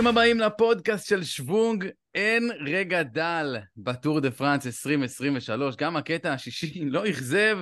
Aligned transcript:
ברוכים 0.00 0.18
הבאים 0.18 0.40
לפודקאסט 0.40 1.08
של 1.08 1.24
שוונג, 1.24 1.86
אין 2.14 2.50
רגע 2.60 3.02
דל 3.02 3.56
בטור 3.76 4.20
דה 4.20 4.30
פרנס 4.30 4.66
2023, 4.66 5.76
גם 5.76 5.96
הקטע 5.96 6.32
השישי 6.32 6.84
לא 6.84 7.10
אכזב. 7.10 7.58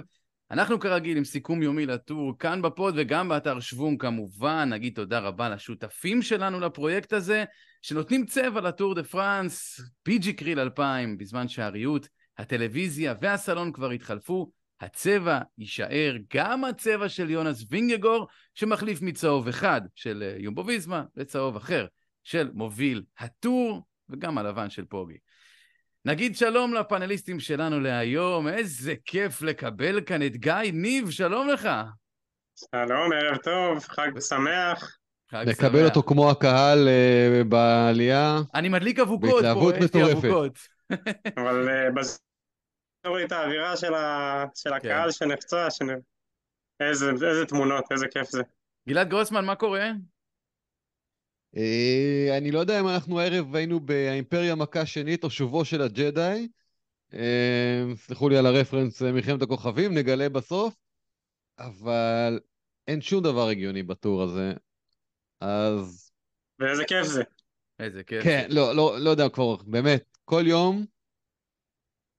אנחנו 0.50 0.80
כרגיל 0.80 1.16
עם 1.16 1.25
סיכום 1.25 1.62
יומי 1.62 1.86
לטור, 1.86 2.39
כאן 2.39 2.62
בפוד 2.62 2.95
וגם 2.96 3.29
באתר 3.29 3.61
שוונג 3.61 4.00
כמובן. 4.00 4.68
נגיד 4.72 4.95
תודה 4.95 5.18
רבה 5.18 5.48
לשותפים 5.48 6.22
שלנו 6.22 6.61
לפרויקט 6.61 7.12
הזה, 7.12 7.45
שנותנים 7.82 8.27
צבע 8.27 8.61
לטור 8.61 8.95
דה 8.95 9.02
פרנס, 9.02 9.80
פוג'יקריל 10.02 10.61
2000, 10.61 11.18
בזמן 11.18 11.48
שהריהוט, 11.48 12.09
הטלוויזיה 12.39 13.14
והסלון 13.20 13.73
כבר 13.73 13.91
התחלפו. 13.91 14.50
הצבע 14.80 15.41
יישאר 15.59 16.17
גם 16.34 16.64
הצבע 16.64 17.09
של 17.09 17.31
יונס 17.31 17.64
וינגגור, 17.70 18.26
שמחליף 18.54 19.03
מצהוב 19.03 19.48
אחד 19.48 19.81
של 19.95 20.23
אה, 20.26 20.43
יומבו 20.43 20.67
ויזמה 20.67 21.03
לצהוב 21.17 21.57
אחר 21.57 21.86
של 22.29 22.50
מוביל 22.55 23.03
הטור, 23.18 23.82
וגם 24.09 24.39
הלבן 24.39 24.71
של 24.71 24.85
פוגי. 24.85 25.17
נגיד 26.05 26.37
שלום 26.37 26.75
לפאנליסטים 26.75 27.41
שלנו 27.41 27.81
להיום, 27.81 28.49
איזה 28.49 28.95
כיף 29.04 29.43
לקבל 29.43 30.01
כאן 30.01 30.23
את 30.23 30.37
גיא 30.37 30.73
ניב, 30.73 31.11
שלום 31.11 31.49
לך. 31.49 31.68
שלום, 32.55 33.12
ערב 33.12 33.37
טוב, 33.37 33.78
חג 33.78 34.20
שמח. 34.20 34.98
נקבל 35.33 35.84
אותו 35.84 36.03
כמו 36.03 36.31
הקהל 36.31 36.89
uh, 36.89 37.45
בעלייה. 37.45 38.37
אני 38.55 38.69
מדליק 38.69 38.98
אבוקות 38.98 39.45
פה, 39.55 39.70
יש 39.84 39.95
לי 39.95 40.12
אבוקות. 40.12 40.59
אבל 41.41 41.69
uh, 41.69 41.95
בז... 41.95 42.20
את 43.25 43.33
האווירה 43.33 43.77
של, 43.77 43.95
ה... 43.95 44.45
של 44.55 44.73
הקהל 44.73 45.05
כן. 45.05 45.12
שנחצה, 45.12 45.70
שנ... 45.70 45.87
איזה, 46.81 47.11
איזה 47.11 47.47
תמונות, 47.47 47.84
איזה 47.91 48.06
כיף 48.09 48.29
זה. 48.29 48.42
גלעד 48.89 49.09
גרוסמן, 49.09 49.45
מה 49.45 49.55
קורה? 49.55 49.91
אה, 51.57 52.39
אני 52.39 52.51
לא 52.51 52.59
יודע 52.59 52.81
אם 52.81 52.89
אנחנו 52.89 53.21
הערב 53.21 53.55
היינו 53.55 53.81
באימפריה 53.81 54.55
מכה 54.55 54.87
שנית 54.87 55.25
או 55.25 55.31
שובו 55.31 55.65
של 55.65 55.83
הג'די. 55.83 56.49
אה, 57.15 57.85
סלחו 57.97 58.29
לי 58.29 58.37
על 58.37 58.47
הרפרנס 58.47 59.03
אה, 59.03 59.13
מלחמת 59.13 59.43
הכוכבים, 59.43 59.95
נגלה 59.95 60.29
בסוף. 60.29 60.75
אבל 61.59 62.41
אין 62.89 63.01
שום 63.01 63.23
דבר 63.23 63.49
הגיוני 63.49 63.83
בטור 63.83 64.23
הזה. 64.23 64.53
אז... 65.41 66.11
ואיזה 66.59 66.85
כיף 66.85 67.07
זה. 67.07 67.23
איזה 67.79 68.05
כיף. 68.05 68.25
כן, 68.25 68.47
לא, 68.51 68.75
לא, 68.75 69.01
לא 69.01 69.11
יודע 69.11 69.29
כבר, 69.29 69.57
באמת, 69.57 70.19
כל 70.25 70.43
יום 70.47 70.85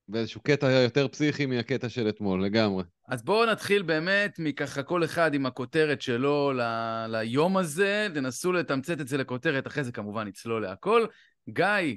באיזשהו 0.10 0.42
קטע 0.42 0.72
יותר 0.72 1.08
פסיכי 1.08 1.46
מהקטע 1.46 1.90
של 1.90 2.10
אתמול, 2.10 2.44
לגמרי. 2.46 2.84
אז 3.08 3.24
בואו 3.24 3.46
נתחיל 3.46 3.82
באמת 3.82 4.36
מככה 4.40 4.84
כל 4.84 5.04
אחד 5.04 5.34
עם 5.34 5.46
הכותרת 5.46 6.02
שלו 6.02 6.52
ל- 6.54 7.06
ליום 7.08 7.58
הזה, 7.58 8.08
תנסו 8.14 8.52
לתמצת 8.52 9.02
את 9.02 9.08
זה 9.08 9.18
לכותרת, 9.18 9.68
אחרי 9.68 9.84
זה 9.84 9.92
כמובן 9.92 10.28
נצלול 10.28 10.62
להכל. 10.62 11.06
גיא, 11.50 11.96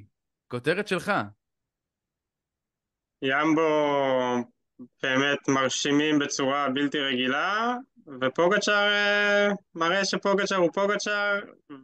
כותרת 0.48 0.88
שלך. 0.88 1.12
ימבו 3.22 3.62
באמת 5.02 5.48
מרשימים 5.48 6.18
בצורה 6.18 6.68
בלתי 6.74 6.98
רגילה, 6.98 7.74
ופוגצ'ר 8.20 8.88
אה, 8.88 9.48
מראה 9.74 10.04
שפוגצ'ר 10.04 10.56
הוא 10.56 10.70
פוגצ'ר, 10.72 11.40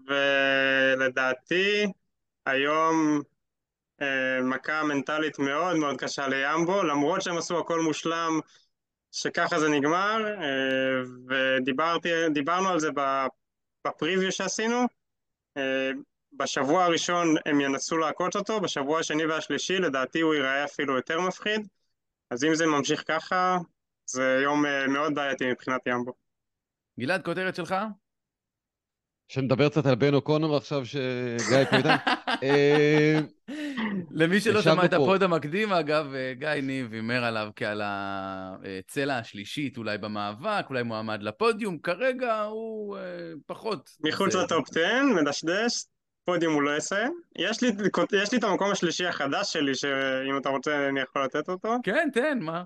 ולדעתי 0.09 1.87
היום 2.47 3.23
מכה 4.43 4.83
מנטלית 4.85 5.39
מאוד 5.39 5.77
מאוד 5.77 5.97
קשה 6.01 6.29
לימבו, 6.29 6.83
למרות 6.83 7.23
שהם 7.23 7.39
עשו 7.39 7.59
הכל 7.59 7.81
מושלם, 7.81 8.41
שככה 9.13 9.61
זה 9.61 9.69
נגמר, 9.69 10.27
אה, 10.27 11.03
ודיברנו 12.29 12.69
על 12.69 12.81
זה 12.81 12.89
בפריוויו 13.87 14.33
שעשינו. 14.33 14.87
אה, 15.57 15.91
בשבוע 16.33 16.85
הראשון 16.85 17.35
הם 17.47 17.61
ינסו 17.61 17.99
לעקוץ 17.99 18.37
אותו, 18.37 18.61
בשבוע 18.61 19.01
השני 19.01 19.27
והשלישי 19.27 19.79
לדעתי 19.79 20.21
הוא 20.21 20.35
ייראה 20.35 20.65
אפילו 20.65 20.97
יותר 20.97 21.21
מפחיד, 21.21 21.67
אז 22.31 22.45
אם 22.45 22.55
זה 22.55 22.67
ממשיך 22.67 23.05
ככה, 23.07 23.59
זה 24.07 24.41
יום 24.43 24.65
מאוד 24.89 25.15
בעייתי 25.15 25.51
מבחינת 25.51 25.87
ימבו. 25.87 26.13
גלעד, 27.01 27.25
כותרת 27.25 27.55
שלך? 27.55 27.75
שנדבר 29.29 29.69
קצת 29.69 29.87
על 29.87 29.95
בן 29.95 30.15
אוקונור 30.15 30.57
עכשיו 30.57 30.87
שגיא 30.87 31.59
איתנו. 31.59 31.91
למי 34.11 34.41
שלא 34.41 34.63
שמע 34.63 34.85
את 34.85 34.93
הפוד 34.93 35.23
המקדים, 35.23 35.73
אגב, 35.73 36.15
אה, 36.15 36.33
גיא 36.35 36.49
ניב 36.49 36.93
הימר 36.93 37.25
עליו 37.25 37.49
כעל 37.57 37.83
הצלע 37.85 39.19
השלישית 39.19 39.77
אולי 39.77 39.99
במאבק, 39.99 40.67
אולי 40.69 40.83
מועמד 40.83 41.23
לפודיום, 41.23 41.79
כרגע 41.79 42.43
הוא 42.43 42.97
אה, 42.97 43.03
פחות... 43.47 43.91
מחוץ 44.01 44.35
לטופ 44.35 44.69
10, 44.71 44.81
מדשדש, 45.23 45.85
פודיום 46.25 46.55
הוא 46.55 46.63
לא 46.63 46.77
יסיים. 46.77 47.21
יש 47.39 47.63
לי, 47.63 47.71
יש 48.23 48.33
לי 48.33 48.39
את 48.39 48.45
המקום 48.45 48.71
השלישי 48.71 49.07
החדש 49.07 49.53
שלי, 49.53 49.75
שאם 49.75 50.37
אתה 50.41 50.49
רוצה 50.49 50.89
אני 50.89 51.01
יכול 51.01 51.25
לתת 51.25 51.49
אותו. 51.49 51.75
כן, 51.83 52.09
תן, 52.13 52.39
מה? 52.41 52.63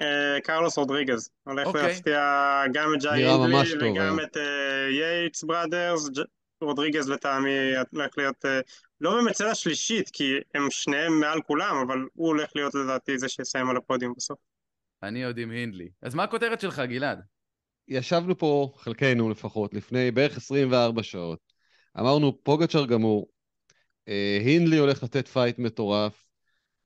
אה, 0.00 0.40
קרלוס 0.42 0.78
רודריגז, 0.78 1.30
הולך 1.44 1.66
אוקיי. 1.66 1.82
להפתיע 1.82 2.62
גם 2.72 2.94
את 2.94 3.02
ג'אי 3.02 3.26
הינדלי 3.26 3.90
וגם 3.90 4.20
את 4.20 4.36
ייטס 4.90 5.44
brothers, 5.44 6.10
רודריגז 6.60 7.08
לטעמי 7.08 7.76
הולך 7.92 8.18
להיות 8.18 8.44
לא 9.00 9.14
באמת 9.14 9.34
צלע 9.34 9.54
שלישית, 9.54 10.10
כי 10.12 10.32
הם 10.54 10.66
שניהם 10.70 11.20
מעל 11.20 11.42
כולם, 11.42 11.76
אבל 11.86 11.98
הוא 12.14 12.26
הולך 12.26 12.50
להיות 12.54 12.74
לדעתי 12.74 13.18
זה 13.18 13.28
שיסיים 13.28 13.70
על 13.70 13.76
הפודיום 13.76 14.12
בסוף. 14.16 14.38
אני 15.02 15.24
עוד 15.24 15.38
עם 15.38 15.50
הינדלי. 15.50 15.88
אז 16.02 16.14
מה 16.14 16.24
הכותרת 16.24 16.60
שלך, 16.60 16.78
גלעד? 16.78 17.20
ישבנו 17.88 18.38
פה, 18.38 18.72
חלקנו 18.76 19.30
לפחות, 19.30 19.74
לפני 19.74 20.10
בערך 20.10 20.36
24 20.36 21.02
שעות. 21.02 21.38
אמרנו, 21.98 22.38
פוגצ'ר 22.42 22.86
גמור, 22.86 23.28
אה, 24.08 24.38
הינדלי 24.44 24.78
הולך 24.78 25.02
לתת 25.02 25.28
fight 25.28 25.58
מטורף, 25.58 26.26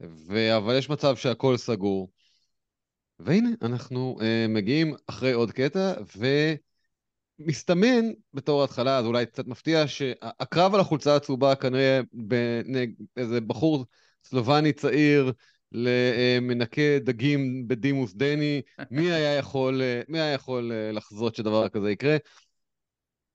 ו... 0.02 0.56
אבל 0.56 0.78
יש 0.78 0.90
מצב 0.90 1.16
שהכל 1.16 1.56
סגור. 1.56 2.10
והנה, 3.18 3.48
אנחנו 3.62 4.16
uh, 4.20 4.24
מגיעים 4.48 4.94
אחרי 5.06 5.32
עוד 5.32 5.52
קטע, 5.52 5.92
ו... 6.16 6.26
מסתמן 7.46 8.04
בתור 8.34 8.60
ההתחלה, 8.60 8.98
אז 8.98 9.06
אולי 9.06 9.26
קצת 9.26 9.46
מפתיע, 9.46 9.86
שהקרב 9.86 10.74
על 10.74 10.80
החולצה 10.80 11.16
הצהובה 11.16 11.54
כנראה 11.54 12.00
באיזה 13.16 13.40
בחור 13.40 13.86
סלובני 14.24 14.72
צעיר 14.72 15.32
למנקה 15.72 16.98
דגים 16.98 17.68
בדימוס 17.68 18.14
דני, 18.14 18.62
מי 18.90 19.02
היה 19.12 19.36
יכול, 19.36 19.82
מי 20.08 20.20
היה 20.20 20.32
יכול 20.32 20.72
אה, 20.72 20.92
לחזות 20.92 21.34
שדבר 21.34 21.68
כזה 21.68 21.90
יקרה? 21.90 22.16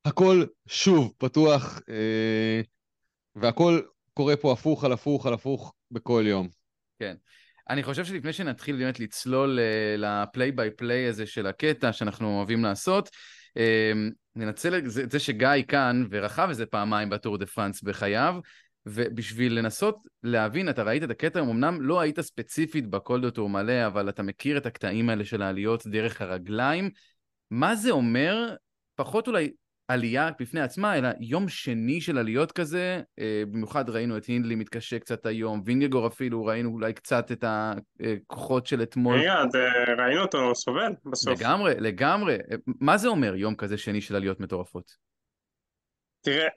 הכל 0.05 0.43
שוב 0.67 1.13
פתוח, 1.17 1.79
אה, 1.89 2.61
והכל 3.35 3.81
קורה 4.13 4.35
פה 4.35 4.53
הפוך 4.53 4.83
על 4.83 4.91
הפוך 4.91 5.25
על 5.25 5.33
הפוך 5.33 5.73
בכל 5.91 6.23
יום. 6.27 6.47
כן. 6.99 7.15
אני 7.69 7.83
חושב 7.83 8.05
שלפני 8.05 8.33
שנתחיל 8.33 8.75
באמת 8.75 8.99
לצלול 8.99 9.59
ל 9.97 10.08
play 10.08 10.51
by 10.51 10.71
play 10.71 11.07
הזה 11.07 11.25
של 11.25 11.47
הקטע 11.47 11.93
שאנחנו 11.93 12.37
אוהבים 12.37 12.63
לעשות, 12.63 13.09
ננצל 14.35 14.77
את 14.77 14.83
זה, 14.89 15.19
שגיא 15.19 15.49
כאן 15.67 16.05
ורכב 16.09 16.47
איזה 16.49 16.65
פעמיים 16.65 17.09
בטור 17.09 17.37
דה 17.37 17.45
פרנס 17.45 17.81
בחייו, 17.81 18.35
ובשביל 18.85 19.59
לנסות 19.59 19.97
להבין, 20.23 20.69
אתה 20.69 20.83
ראית 20.83 21.03
את 21.03 21.09
הקטע, 21.09 21.39
אמנם 21.39 21.81
לא 21.81 21.99
היית 21.99 22.19
ספציפית 22.19 22.87
בקול 22.87 23.28
דו 23.28 23.49
טורמלה, 23.49 23.87
אבל 23.87 24.09
אתה 24.09 24.23
מכיר 24.23 24.57
את 24.57 24.65
הקטעים 24.65 25.09
האלה 25.09 25.25
של 25.25 25.41
העליות 25.41 25.87
דרך 25.87 26.21
הרגליים. 26.21 26.89
מה 27.51 27.75
זה 27.75 27.91
אומר, 27.91 28.55
פחות 28.95 29.27
אולי 29.27 29.51
עלייה 29.87 30.29
בפני 30.39 30.61
עצמה, 30.61 30.97
אלא 30.97 31.09
יום 31.19 31.49
שני 31.49 32.01
של 32.01 32.17
עליות 32.17 32.51
כזה, 32.51 33.01
אה, 33.19 33.43
במיוחד 33.51 33.89
ראינו 33.89 34.17
את 34.17 34.25
הינדלי 34.25 34.55
מתקשה 34.55 34.99
קצת 34.99 35.25
היום, 35.25 35.61
וינגגור 35.65 36.07
אפילו, 36.07 36.45
ראינו 36.45 36.69
אולי 36.69 36.93
קצת 36.93 37.31
את 37.31 37.43
הכוחות 37.47 38.67
של 38.67 38.83
אתמול. 38.83 39.17
מיד, 39.17 39.55
אה, 39.55 40.05
ראינו 40.05 40.21
אותו 40.21 40.55
סובל 40.55 40.93
בסוף. 41.05 41.41
לגמרי, 41.41 41.73
לגמרי. 41.79 42.37
מה 42.81 42.97
זה 42.97 43.07
אומר 43.07 43.35
יום 43.35 43.55
כזה 43.55 43.77
שני 43.77 44.01
של 44.01 44.15
עליות 44.15 44.39
מטורפות? 44.39 44.91
תראה, 46.21 46.47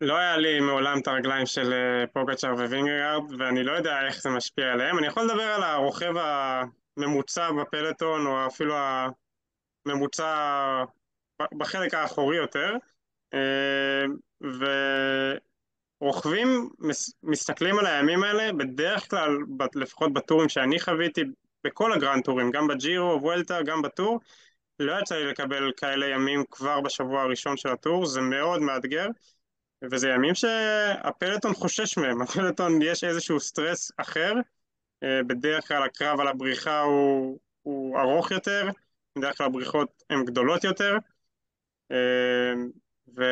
לא 0.00 0.16
היה 0.16 0.36
לי 0.36 0.60
מעולם 0.60 0.98
את 1.02 1.08
הרגליים 1.08 1.46
של 1.46 1.72
אה, 1.72 2.06
פוגצ'ר 2.12 2.54
ווינגרד, 2.54 3.22
ואני 3.38 3.64
לא 3.64 3.72
יודע 3.72 4.06
איך 4.06 4.22
זה 4.22 4.30
משפיע 4.30 4.72
עליהם. 4.72 4.98
אני 4.98 5.06
יכול 5.06 5.24
לדבר 5.24 5.42
על 5.42 5.62
הרוכב 5.62 6.12
הממוצע 6.96 7.50
בפלטון, 7.52 8.26
או 8.26 8.46
אפילו 8.46 8.74
הממוצע 9.86 10.34
בחלק 11.58 11.94
האחורי 11.94 12.36
יותר, 12.36 12.76
אה, 13.34 14.04
ורוכבים 16.00 16.70
מסתכלים 17.22 17.78
על 17.78 17.86
הימים 17.86 18.22
האלה, 18.22 18.52
בדרך 18.52 19.10
כלל, 19.10 19.38
לפחות 19.74 20.12
בטורים 20.12 20.48
שאני 20.48 20.80
חוויתי, 20.80 21.22
בכל 21.64 21.92
הגרנד 21.92 22.24
טורים, 22.24 22.50
גם 22.50 22.66
בג'ירו, 22.66 23.18
וולטה, 23.22 23.62
גם 23.62 23.82
בטור, 23.82 24.20
לא 24.78 25.00
יצא 25.00 25.14
לי 25.14 25.24
לקבל 25.24 25.72
כאלה 25.76 26.06
ימים 26.06 26.44
כבר 26.50 26.80
בשבוע 26.80 27.22
הראשון 27.22 27.56
של 27.56 27.68
הטור, 27.68 28.06
זה 28.06 28.20
מאוד 28.20 28.60
מאתגר, 28.62 29.06
וזה 29.90 30.08
ימים 30.08 30.34
שהפלטון 30.34 31.54
חושש 31.54 31.98
מהם, 31.98 32.22
הפלטון 32.22 32.82
יש 32.82 33.04
איזשהו 33.04 33.40
סטרס 33.40 33.92
אחר, 33.96 34.32
אה, 35.02 35.22
בדרך 35.26 35.68
כלל 35.68 35.82
הקרב 35.82 36.20
על 36.20 36.28
הבריחה 36.28 36.80
הוא, 36.80 37.38
הוא 37.62 38.00
ארוך 38.00 38.30
יותר, 38.30 38.68
בדרך 39.18 39.38
כלל 39.38 39.46
הבריחות 39.46 40.02
הן 40.10 40.24
גדולות 40.24 40.64
יותר, 40.64 40.96
אמ, 41.90 42.70
ו... 43.16 43.22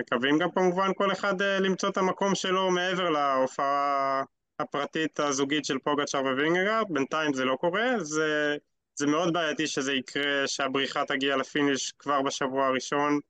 מקווים 0.00 0.38
גם 0.38 0.50
כמובן 0.50 0.90
כל 0.96 1.12
אחד 1.12 1.42
למצוא 1.42 1.88
את 1.88 1.96
המקום 1.96 2.34
שלו 2.34 2.70
מעבר 2.70 3.10
להופעה 3.10 4.22
הפרטית 4.58 5.20
הזוגית 5.20 5.64
של 5.64 5.78
פוגצ'ר 5.78 6.22
ווינגגור, 6.22 6.86
בינתיים 6.88 7.34
זה 7.34 7.44
לא 7.44 7.56
קורה, 7.56 7.86
זה, 7.98 8.56
זה 8.94 9.06
מאוד 9.06 9.32
בעייתי 9.32 9.66
שזה 9.66 9.92
יקרה, 9.92 10.46
שהבריחה 10.46 11.04
תגיע 11.04 11.36
ל 11.36 11.44
finish 11.44 11.92
כבר 11.98 12.22
בשבוע 12.22 12.66
הראשון, 12.66 13.20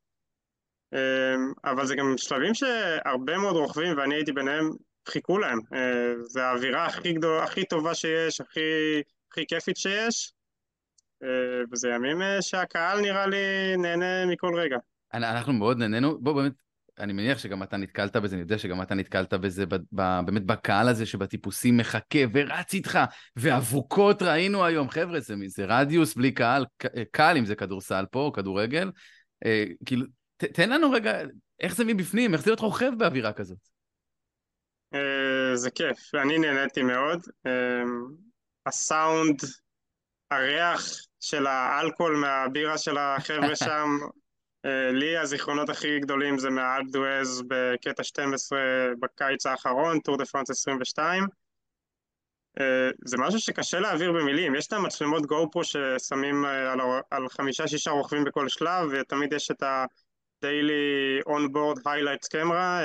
אמ, 0.93 1.53
אבל 1.65 1.87
זה 1.87 1.95
גם 1.95 2.15
שלבים 2.17 2.55
שהרבה 2.55 3.39
מאוד 3.39 3.57
רוכבים, 3.57 3.99
ואני 3.99 4.15
הייתי 4.15 4.33
ביניהם, 4.33 4.71
חיכו 5.09 5.39
להם. 5.39 5.59
אה, 5.75 6.13
זה 6.23 6.45
האווירה 6.45 6.87
הכי 6.87 7.13
גדולה, 7.13 7.45
הכי 7.45 7.65
טובה 7.65 7.95
שיש, 7.95 8.41
הכי, 8.41 8.61
הכי 9.31 9.47
כיפית 9.47 9.77
שיש, 9.77 10.33
אה, 10.33 10.40
וזה 11.73 11.89
ימים 11.89 12.23
אה, 12.23 12.43
שהקהל 12.43 13.01
נראה 13.01 13.27
לי 13.27 13.77
נהנה 13.77 14.27
מכל 14.27 14.55
רגע. 14.55 14.77
אנחנו 15.15 15.53
מאוד 15.53 15.79
נהנינו, 15.79 16.19
בוא 16.21 16.33
באמת, 16.33 16.53
אני 16.99 17.13
מניח 17.13 17.39
שגם 17.39 17.63
אתה 17.63 17.77
נתקלת 17.77 18.17
בזה, 18.17 18.35
אני 18.35 18.43
יודע 18.43 18.59
שגם 18.59 18.83
אתה 18.83 18.95
נתקלת 18.95 19.35
בזה, 19.35 19.67
ב, 19.67 19.75
ב, 19.93 20.21
באמת 20.27 20.45
בקהל 20.45 20.89
הזה 20.89 21.07
שבטיפוסים 21.07 21.77
מחכה 21.77 22.19
ורץ 22.33 22.75
איתך, 22.75 22.99
ואבוקות 23.37 24.23
ראינו 24.23 24.65
היום, 24.65 24.91
חבר'ה, 24.91 25.21
זה, 25.21 25.35
זה 25.47 25.65
רדיוס 25.69 26.15
בלי 26.15 26.33
קהל, 26.33 26.67
קל 27.11 27.35
אם 27.39 27.45
זה 27.45 27.55
כדורסל 27.55 28.05
פה, 28.11 28.21
או 28.21 28.33
כדורגל, 28.33 28.91
אה, 29.45 29.65
כאילו, 29.85 30.07
ת, 30.37 30.45
תן 30.45 30.71
לנו 30.71 30.91
רגע, 30.91 31.23
איך 31.61 31.77
זה 31.77 31.85
מבפנים, 31.85 32.35
איך 32.35 32.43
זה 32.43 32.51
להיות 32.51 32.61
רוכב 32.61 32.91
באווירה 32.99 33.33
כזאת? 33.33 33.59
אה, 34.95 35.57
זה 35.57 35.71
כיף, 35.71 36.15
אני 36.15 36.39
נהניתי 36.39 36.83
מאוד. 36.83 37.21
אה, 37.47 37.83
הסאונד, 38.67 39.41
הריח 40.31 41.10
של 41.21 41.47
האלכוהול 41.47 42.17
מהבירה 42.17 42.79
של 42.79 42.99
החבר'ה 42.99 43.57
שם, 43.65 43.99
אה, 44.65 44.93
לי 44.93 45.17
הזיכרונות 45.17 45.69
הכי 45.69 46.01
גדולים 46.01 46.39
זה 46.39 46.51
מהאלדואז 46.51 47.43
בקטע 47.49 48.05
12 48.05 48.59
בקיץ 49.01 49.47
האחרון, 49.47 50.01
טור 50.01 50.17
דה 50.17 50.25
פרנס 50.25 50.51
22. 50.51 51.25
זה 53.05 53.17
משהו 53.19 53.41
שקשה 53.41 53.81
להעביר 53.81 54.13
במילים, 54.13 54.55
יש 54.55 54.67
את 54.67 54.73
המצלמות 54.73 55.27
גו 55.27 55.51
פרו 55.51 55.65
ששמים 55.65 56.45
על, 56.45 56.81
על 57.11 57.29
חמישה-שישה 57.29 57.91
רוכבים 57.91 58.25
בכל 58.25 58.49
שלב, 58.49 58.89
ותמיד 58.93 59.33
יש 59.33 59.51
את 59.51 59.63
ה-Daily 59.63 61.23
On-Board 61.29 61.79
Highlights 61.79 62.29
Camera, 62.35 62.83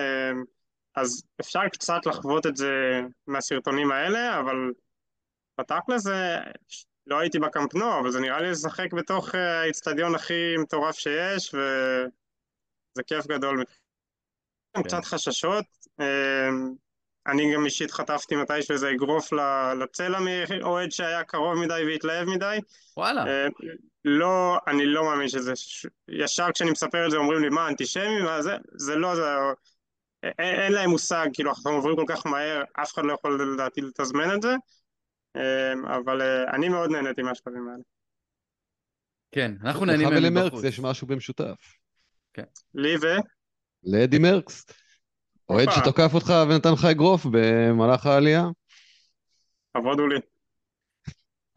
אז 0.95 1.23
אפשר 1.41 1.59
קצת 1.73 2.05
לחוות 2.05 2.45
את 2.45 2.57
זה 2.57 3.01
מהסרטונים 3.27 3.91
האלה, 3.91 4.39
אבל 4.39 4.71
בתכל'ס 5.59 6.01
זה 6.01 6.37
לא 7.07 7.19
הייתי 7.19 7.39
בקמפנו, 7.39 7.99
אבל 7.99 8.11
זה 8.11 8.19
נראה 8.19 8.41
לי 8.41 8.51
לשחק 8.51 8.93
בתוך 8.93 9.35
אה, 9.35 9.61
האיצטדיון 9.61 10.15
הכי 10.15 10.57
מטורף 10.57 10.95
שיש, 10.95 11.53
וזה 11.53 13.03
כיף 13.07 13.27
גדול. 13.27 13.63
כן. 14.75 14.83
קצת 14.83 15.05
חששות. 15.05 15.65
אה, 15.99 16.49
אני 17.27 17.53
גם 17.53 17.65
אישית 17.65 17.91
חטפתי 17.91 18.35
מתישהו 18.35 18.73
איזה 18.73 18.91
אגרוף 18.91 19.33
לצלע 19.81 20.19
מאוהד 20.19 20.91
שהיה 20.91 21.23
קרוב 21.23 21.55
מדי 21.55 21.81
והתלהב 21.87 22.27
מדי. 22.27 22.59
וואלה. 22.97 23.27
אה, 23.27 23.47
לא, 24.05 24.57
אני 24.67 24.85
לא 24.85 25.03
מאמין 25.03 25.27
שזה... 25.27 25.53
ישר 26.09 26.51
כשאני 26.53 26.71
מספר 26.71 27.05
את 27.05 27.11
זה 27.11 27.17
אומרים 27.17 27.41
לי, 27.41 27.49
מה, 27.49 27.67
אנטישמי? 27.67 28.21
מה 28.21 28.41
זה? 28.41 28.57
זה 28.75 28.95
לא, 28.95 29.15
זה... 29.15 29.35
אין, 30.23 30.59
אין 30.59 30.73
להם 30.73 30.89
מושג, 30.89 31.27
כאילו, 31.33 31.49
אנחנו 31.49 31.71
עוברים 31.71 31.95
כל 31.95 32.05
כך 32.07 32.25
מהר, 32.25 32.63
אף 32.73 32.93
אחד 32.93 33.05
לא 33.05 33.13
יכול 33.13 33.53
לדעתי 33.53 33.81
לתזמן 33.81 34.35
את 34.35 34.41
זה. 34.41 34.55
אמ, 35.35 35.85
אבל 35.85 36.21
אה, 36.21 36.55
אני 36.55 36.69
מאוד 36.69 36.91
נהניתי 36.91 37.21
מהשלבים 37.21 37.67
האלה. 37.67 37.83
כן, 39.31 39.51
אנחנו 39.63 39.85
נהנים 39.85 40.09
מהם 40.09 40.15
בחוץ. 40.17 40.23
לך 40.23 40.53
ולמרקס 40.53 40.63
יש 40.63 40.79
משהו 40.79 41.07
במשותף. 41.07 41.77
כן. 42.33 42.43
לי 42.75 42.95
ו? 42.97 43.05
לאדי 43.83 44.19
מרקס. 44.19 44.65
אוהד 45.49 45.69
שתוקף 45.71 46.11
אותך 46.13 46.33
ונתן 46.49 46.73
לך 46.73 46.85
אגרוף 46.85 47.25
במהלך 47.31 48.05
העלייה. 48.05 48.43
כבוד 49.77 49.99
הוא 49.99 50.09
לי. 50.09 50.19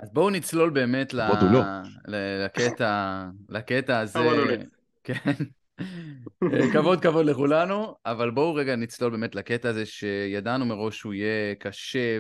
אז 0.01 0.13
בואו 0.13 0.31
נצלול 0.31 0.71
באמת 0.71 1.15
ל... 1.15 1.21
לא. 1.53 1.61
לקטע, 2.45 3.25
לקטע 3.49 3.99
הזה. 4.01 4.19
כבוד 4.19 4.39
הוא 4.39 4.47
לי. 4.47 4.57
כן. 5.05 5.33
אה, 6.43 6.73
כבוד 6.73 7.01
כבוד 7.01 7.27
לכולנו, 7.27 7.95
אבל 8.07 8.31
בואו 8.31 8.55
רגע 8.55 8.77
נצלול 8.77 9.11
באמת 9.11 9.35
לקטע 9.35 9.69
הזה 9.69 9.87
שידענו 9.87 10.67
מראש 10.67 10.99
שהוא 10.99 11.15
יהיה 11.15 11.55
קשה 11.55 12.19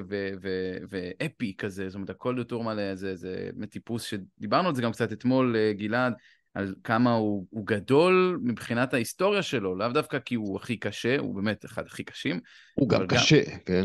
ואפי 0.90 1.54
כזה, 1.58 1.88
זאת 1.88 1.94
אומרת 1.94 2.10
הכל 2.10 2.34
יותר 2.38 2.58
מלא, 2.58 2.94
זה, 2.94 3.16
זה 3.16 3.50
טיפוס 3.70 4.02
שדיברנו 4.02 4.68
על 4.68 4.74
זה 4.74 4.82
גם 4.82 4.92
קצת 4.92 5.12
אתמול, 5.12 5.56
אה, 5.56 5.72
גלעד, 5.72 6.12
על 6.54 6.74
כמה 6.84 7.12
הוא, 7.12 7.46
הוא 7.50 7.66
גדול 7.66 8.38
מבחינת 8.42 8.94
ההיסטוריה 8.94 9.42
שלו, 9.42 9.76
לאו 9.76 9.88
דווקא 9.88 10.18
כי 10.18 10.34
הוא 10.34 10.56
הכי 10.56 10.76
קשה, 10.76 11.18
הוא 11.18 11.34
באמת 11.34 11.64
אחד 11.64 11.86
הכי 11.86 12.04
קשים. 12.04 12.40
הוא 12.74 12.88
גם 12.88 13.06
קשה, 13.06 13.42
גם... 13.50 13.58
כן. 13.66 13.84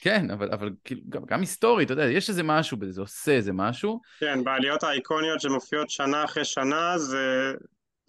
כן, 0.00 0.30
אבל, 0.30 0.52
אבל 0.52 0.70
כאילו, 0.84 1.00
גם, 1.08 1.22
גם 1.26 1.40
היסטורית, 1.40 1.86
אתה 1.86 1.92
יודע, 1.92 2.04
יש 2.04 2.28
איזה 2.28 2.42
משהו 2.42 2.76
בזה, 2.76 2.92
זה 2.92 3.00
עושה 3.00 3.32
איזה 3.32 3.52
משהו. 3.52 4.00
כן, 4.20 4.44
בעליות 4.44 4.82
האיקוניות 4.82 5.40
שמופיעות 5.40 5.90
שנה 5.90 6.24
אחרי 6.24 6.44
שנה, 6.44 6.98
זה, 6.98 7.52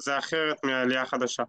זה 0.02 0.18
אחרת 0.18 0.56
מהעלייה 0.64 1.02
החדשה. 1.02 1.44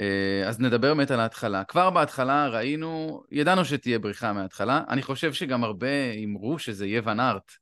אה, 0.00 0.48
אז 0.48 0.60
נדבר 0.60 0.94
באמת 0.94 1.10
על 1.10 1.20
ההתחלה. 1.20 1.64
כבר 1.64 1.90
בהתחלה 1.90 2.48
ראינו, 2.48 3.22
ידענו 3.30 3.64
שתהיה 3.64 3.98
בריחה 3.98 4.32
מההתחלה. 4.32 4.82
אני 4.88 5.02
חושב 5.02 5.32
שגם 5.32 5.64
הרבה 5.64 6.12
אמרו 6.24 6.58
שזה 6.58 6.86
יהיה 6.86 7.02
ון 7.04 7.20
ארט, 7.20 7.52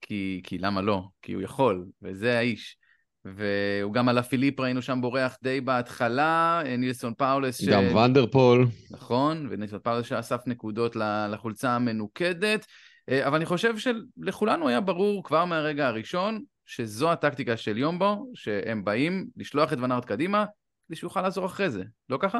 כי, 0.00 0.40
כי 0.44 0.58
למה 0.58 0.82
לא? 0.82 1.02
כי 1.22 1.32
הוא 1.32 1.42
יכול, 1.42 1.86
וזה 2.02 2.38
האיש. 2.38 2.76
והוא 3.24 3.92
גם 3.92 4.08
אלאפיליפ 4.08 4.60
ראינו 4.60 4.82
שם 4.82 5.00
בורח 5.00 5.36
די 5.42 5.60
בהתחלה, 5.60 6.62
אה, 6.66 6.76
נילסון 6.76 7.14
פאולס. 7.14 7.64
גם 7.64 7.82
ש... 7.90 7.92
ואן 7.92 8.17
דר 8.17 8.33
פול. 8.33 8.66
נכון, 8.90 9.46
ונילסון 9.50 9.78
פאולס 9.78 10.06
שאסף 10.06 10.40
נקודות 10.46 10.96
לחולצה 11.30 11.70
המנוקדת. 11.70 12.66
אה, 13.08 13.26
אבל 13.26 13.36
אני 13.36 13.46
חושב 13.46 13.74
שלכולנו 13.78 14.68
היה 14.68 14.80
ברור 14.80 15.24
כבר 15.24 15.44
מהרגע 15.44 15.86
הראשון 15.86 16.40
שזו 16.66 17.12
הטקטיקה 17.12 17.56
של 17.56 17.78
יומבו, 17.78 18.30
שהם 18.34 18.84
באים 18.84 19.26
לשלוח 19.36 19.72
את 19.72 19.78
ונארט 19.78 20.04
קדימה, 20.04 20.44
כדי 20.86 20.96
שהוא 20.96 21.08
יוכל 21.08 21.22
לעזור 21.22 21.46
אחרי 21.46 21.70
זה, 21.70 21.82
לא 22.08 22.18
ככה? 22.20 22.38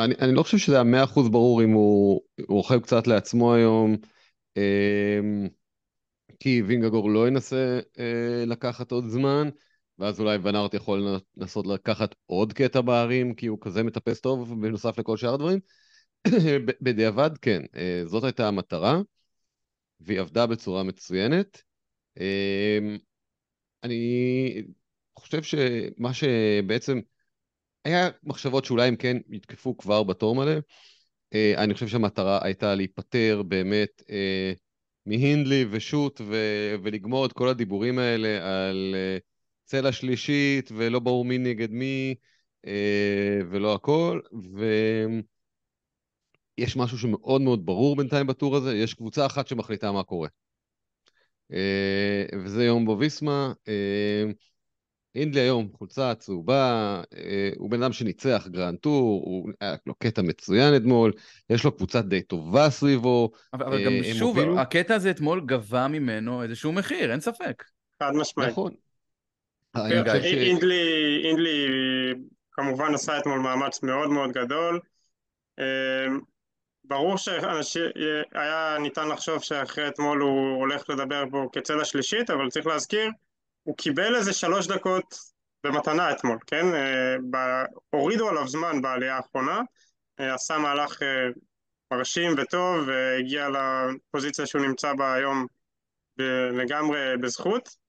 אני, 0.00 0.14
אני 0.20 0.34
לא 0.34 0.42
חושב 0.42 0.58
שזה 0.58 0.74
היה 0.74 0.84
מאה 0.84 1.04
אחוז 1.04 1.28
ברור 1.28 1.62
אם 1.62 1.70
הוא, 1.70 2.20
רוכב 2.48 2.80
קצת 2.80 3.06
לעצמו 3.06 3.54
היום, 3.54 3.96
אה, 4.56 5.20
כי 6.40 6.62
וינגגור 6.62 7.10
לא 7.10 7.28
ינסה 7.28 7.80
אה, 7.98 8.44
לקחת 8.46 8.92
עוד 8.92 9.08
זמן, 9.08 9.48
ואז 9.98 10.20
אולי 10.20 10.38
ונארט 10.42 10.74
יכול 10.74 11.06
לנסות 11.36 11.66
לקחת 11.66 12.14
עוד 12.26 12.52
קטע 12.52 12.80
בערים, 12.80 13.34
כי 13.34 13.46
הוא 13.46 13.58
כזה 13.60 13.82
מטפס 13.82 14.20
טוב, 14.20 14.62
בנוסף 14.62 14.98
לכל 14.98 15.16
שאר 15.16 15.34
הדברים. 15.34 15.58
בדיעבד, 16.82 17.30
כן, 17.42 17.62
אה, 17.76 18.02
זאת 18.06 18.24
הייתה 18.24 18.48
המטרה, 18.48 19.00
והיא 20.00 20.20
עבדה 20.20 20.46
בצורה 20.46 20.82
מצוינת. 20.82 21.62
אמ, 22.20 22.96
אני 23.82 24.62
חושב 25.18 25.42
שמה 25.42 26.14
שבעצם 26.14 27.00
היה 27.84 28.08
מחשבות 28.22 28.64
שאולי 28.64 28.88
הם 28.88 28.96
כן 28.96 29.16
יתקפו 29.30 29.76
כבר 29.76 30.02
בתור 30.02 30.34
מלא. 30.34 30.54
אה, 31.34 31.54
אני 31.64 31.74
חושב 31.74 31.88
שהמטרה 31.88 32.38
הייתה 32.42 32.74
להיפטר 32.74 33.42
באמת 33.48 34.02
אה, 34.10 34.52
מהינדלי 35.06 35.66
ושות 35.70 36.20
ו- 36.20 36.74
ולגמור 36.82 37.26
את 37.26 37.32
כל 37.32 37.48
הדיבורים 37.48 37.98
האלה 37.98 38.68
על 38.68 38.94
אה, 38.94 39.18
צלע 39.64 39.92
שלישית 39.92 40.70
ולא 40.76 40.98
ברור 40.98 41.24
מי 41.24 41.38
נגד 41.38 41.70
מי 41.70 42.14
ולא 43.50 43.74
הכל. 43.74 44.20
ויש 46.58 46.76
משהו 46.76 46.98
שמאוד 46.98 47.40
מאוד 47.40 47.66
ברור 47.66 47.96
בינתיים 47.96 48.26
בטור 48.26 48.56
הזה, 48.56 48.76
יש 48.76 48.94
קבוצה 48.94 49.26
אחת 49.26 49.46
שמחליטה 49.46 49.92
מה 49.92 50.02
קורה. 50.02 50.28
אה, 51.52 52.38
וזה 52.44 52.64
יום 52.64 52.84
בו 52.84 52.96
ויסמה. 52.98 53.52
אה, 53.68 54.24
הינדלי 55.14 55.40
היום, 55.40 55.68
חולצה 55.72 56.14
צהובה, 56.14 57.02
אה, 57.16 57.50
הוא 57.56 57.70
בן 57.70 57.82
אדם 57.82 57.92
שניצח 57.92 58.46
גרנד 58.50 58.78
טור, 58.78 59.22
הוא 59.24 59.48
היה 59.60 59.74
לו 59.86 59.94
קטע 59.94 60.22
מצוין 60.22 60.76
אתמול, 60.76 61.12
יש 61.50 61.64
לו 61.64 61.76
קבוצה 61.76 62.02
די 62.02 62.22
טובה 62.22 62.70
סביבו. 62.70 63.30
אבל, 63.54 63.66
אבל 63.66 63.84
גם 63.84 63.92
שוב, 64.18 64.38
הובילו... 64.38 64.58
הקטע 64.58 64.94
הזה 64.94 65.10
אתמול 65.10 65.42
גבה 65.46 65.88
ממנו 65.88 66.42
איזשהו 66.42 66.72
מחיר, 66.72 67.12
אין 67.12 67.20
ספק. 67.20 67.64
חד 68.02 68.10
משמעית. 68.14 68.50
נכון. 68.50 68.72
אינדלי, 69.76 71.20
אינדלי 71.24 71.66
כמובן 72.52 72.94
עשה 72.94 73.18
אתמול 73.18 73.40
מאמץ 73.40 73.82
מאוד 73.82 74.10
מאוד 74.10 74.32
גדול. 74.32 74.80
ברור 76.92 77.16
שהיה 77.16 78.76
ניתן 78.80 79.08
לחשוב 79.08 79.42
שאחרי 79.42 79.88
אתמול 79.88 80.20
הוא 80.20 80.56
הולך 80.56 80.90
לדבר 80.90 81.24
פה 81.30 81.48
כצלע 81.52 81.84
שלישית, 81.84 82.30
אבל 82.30 82.50
צריך 82.50 82.66
להזכיר, 82.66 83.10
הוא 83.62 83.76
קיבל 83.76 84.16
איזה 84.16 84.32
שלוש 84.32 84.66
דקות 84.66 85.14
במתנה 85.64 86.12
אתמול, 86.12 86.38
כן? 86.46 86.66
אה, 86.74 87.64
הורידו 87.90 88.28
עליו 88.28 88.48
זמן 88.48 88.82
בעלייה 88.82 89.16
האחרונה, 89.16 89.60
אה, 90.20 90.34
עשה 90.34 90.58
מהלך 90.58 91.02
אה, 91.02 91.28
מרשים 91.92 92.32
וטוב, 92.36 92.88
והגיע 92.88 93.48
לפוזיציה 93.48 94.46
שהוא 94.46 94.62
נמצא 94.62 94.92
בה 94.94 95.14
היום 95.14 95.46
לגמרי 96.52 97.16
בזכות. 97.20 97.82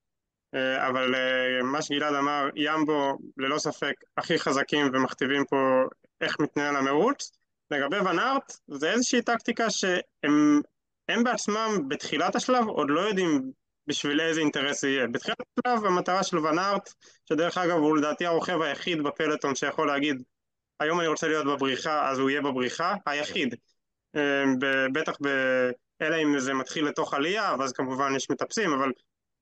אבל 0.87 1.15
מה 1.63 1.81
שגלעד 1.81 2.13
אמר, 2.13 2.49
ימבו 2.55 3.17
ללא 3.37 3.57
ספק 3.57 3.93
הכי 4.17 4.39
חזקים 4.39 4.89
ומכתיבים 4.93 5.45
פה 5.45 5.83
איך 6.21 6.39
מתנהל 6.39 6.75
המרוץ. 6.75 7.42
לגבי 7.73 7.97
ונארט, 7.97 8.57
זה 8.67 8.91
איזושהי 8.91 9.21
טקטיקה 9.21 9.69
שהם 9.69 10.61
הם 11.09 11.23
בעצמם 11.23 11.79
בתחילת 11.87 12.35
השלב 12.35 12.67
עוד 12.67 12.89
לא 12.89 12.99
יודעים 12.99 13.51
בשביל 13.87 14.21
איזה 14.21 14.39
אינטרס 14.39 14.81
זה 14.81 14.89
יהיה. 14.89 15.07
בתחילת 15.07 15.37
השלב 15.59 15.85
המטרה 15.85 16.23
של 16.23 16.37
ונארט, 16.37 16.93
שדרך 17.29 17.57
אגב 17.57 17.77
הוא 17.77 17.97
לדעתי 17.97 18.25
הרוכב 18.25 18.61
היחיד 18.61 19.03
בפלטון 19.03 19.55
שיכול 19.55 19.87
להגיד 19.87 20.23
היום 20.79 20.99
אני 20.99 21.07
רוצה 21.07 21.27
להיות 21.27 21.45
בבריחה 21.45 22.09
אז 22.09 22.19
הוא 22.19 22.29
יהיה 22.29 22.41
בבריחה, 22.41 22.95
היחיד. 23.05 23.55
אה, 24.15 24.43
בטח 24.93 25.17
ב... 25.23 25.27
אלא 26.01 26.15
אם 26.23 26.39
זה 26.39 26.53
מתחיל 26.53 26.85
לתוך 26.85 27.13
עלייה, 27.13 27.55
ואז 27.59 27.73
כמובן 27.73 28.15
יש 28.15 28.29
מטפסים, 28.29 28.73
אבל 28.73 28.91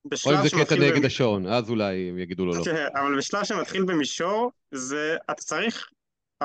בשלב 0.04 0.34
שמתחיל... 0.34 0.58
או 0.58 0.60
אם 0.60 0.64
זה 0.64 0.64
קטע 0.64 0.74
נגד 0.74 1.04
השעון, 1.04 1.46
אז 1.46 1.70
אולי 1.70 2.08
הם 2.08 2.18
יגידו 2.18 2.46
לו 2.46 2.54
לא. 2.54 2.64
כן, 2.64 2.86
אבל 2.94 3.16
בשלב 3.18 3.44
שמתחיל 3.44 3.84
במישור, 3.84 4.50
זה... 4.70 5.16
אתה 5.30 5.42
צריך 5.42 5.90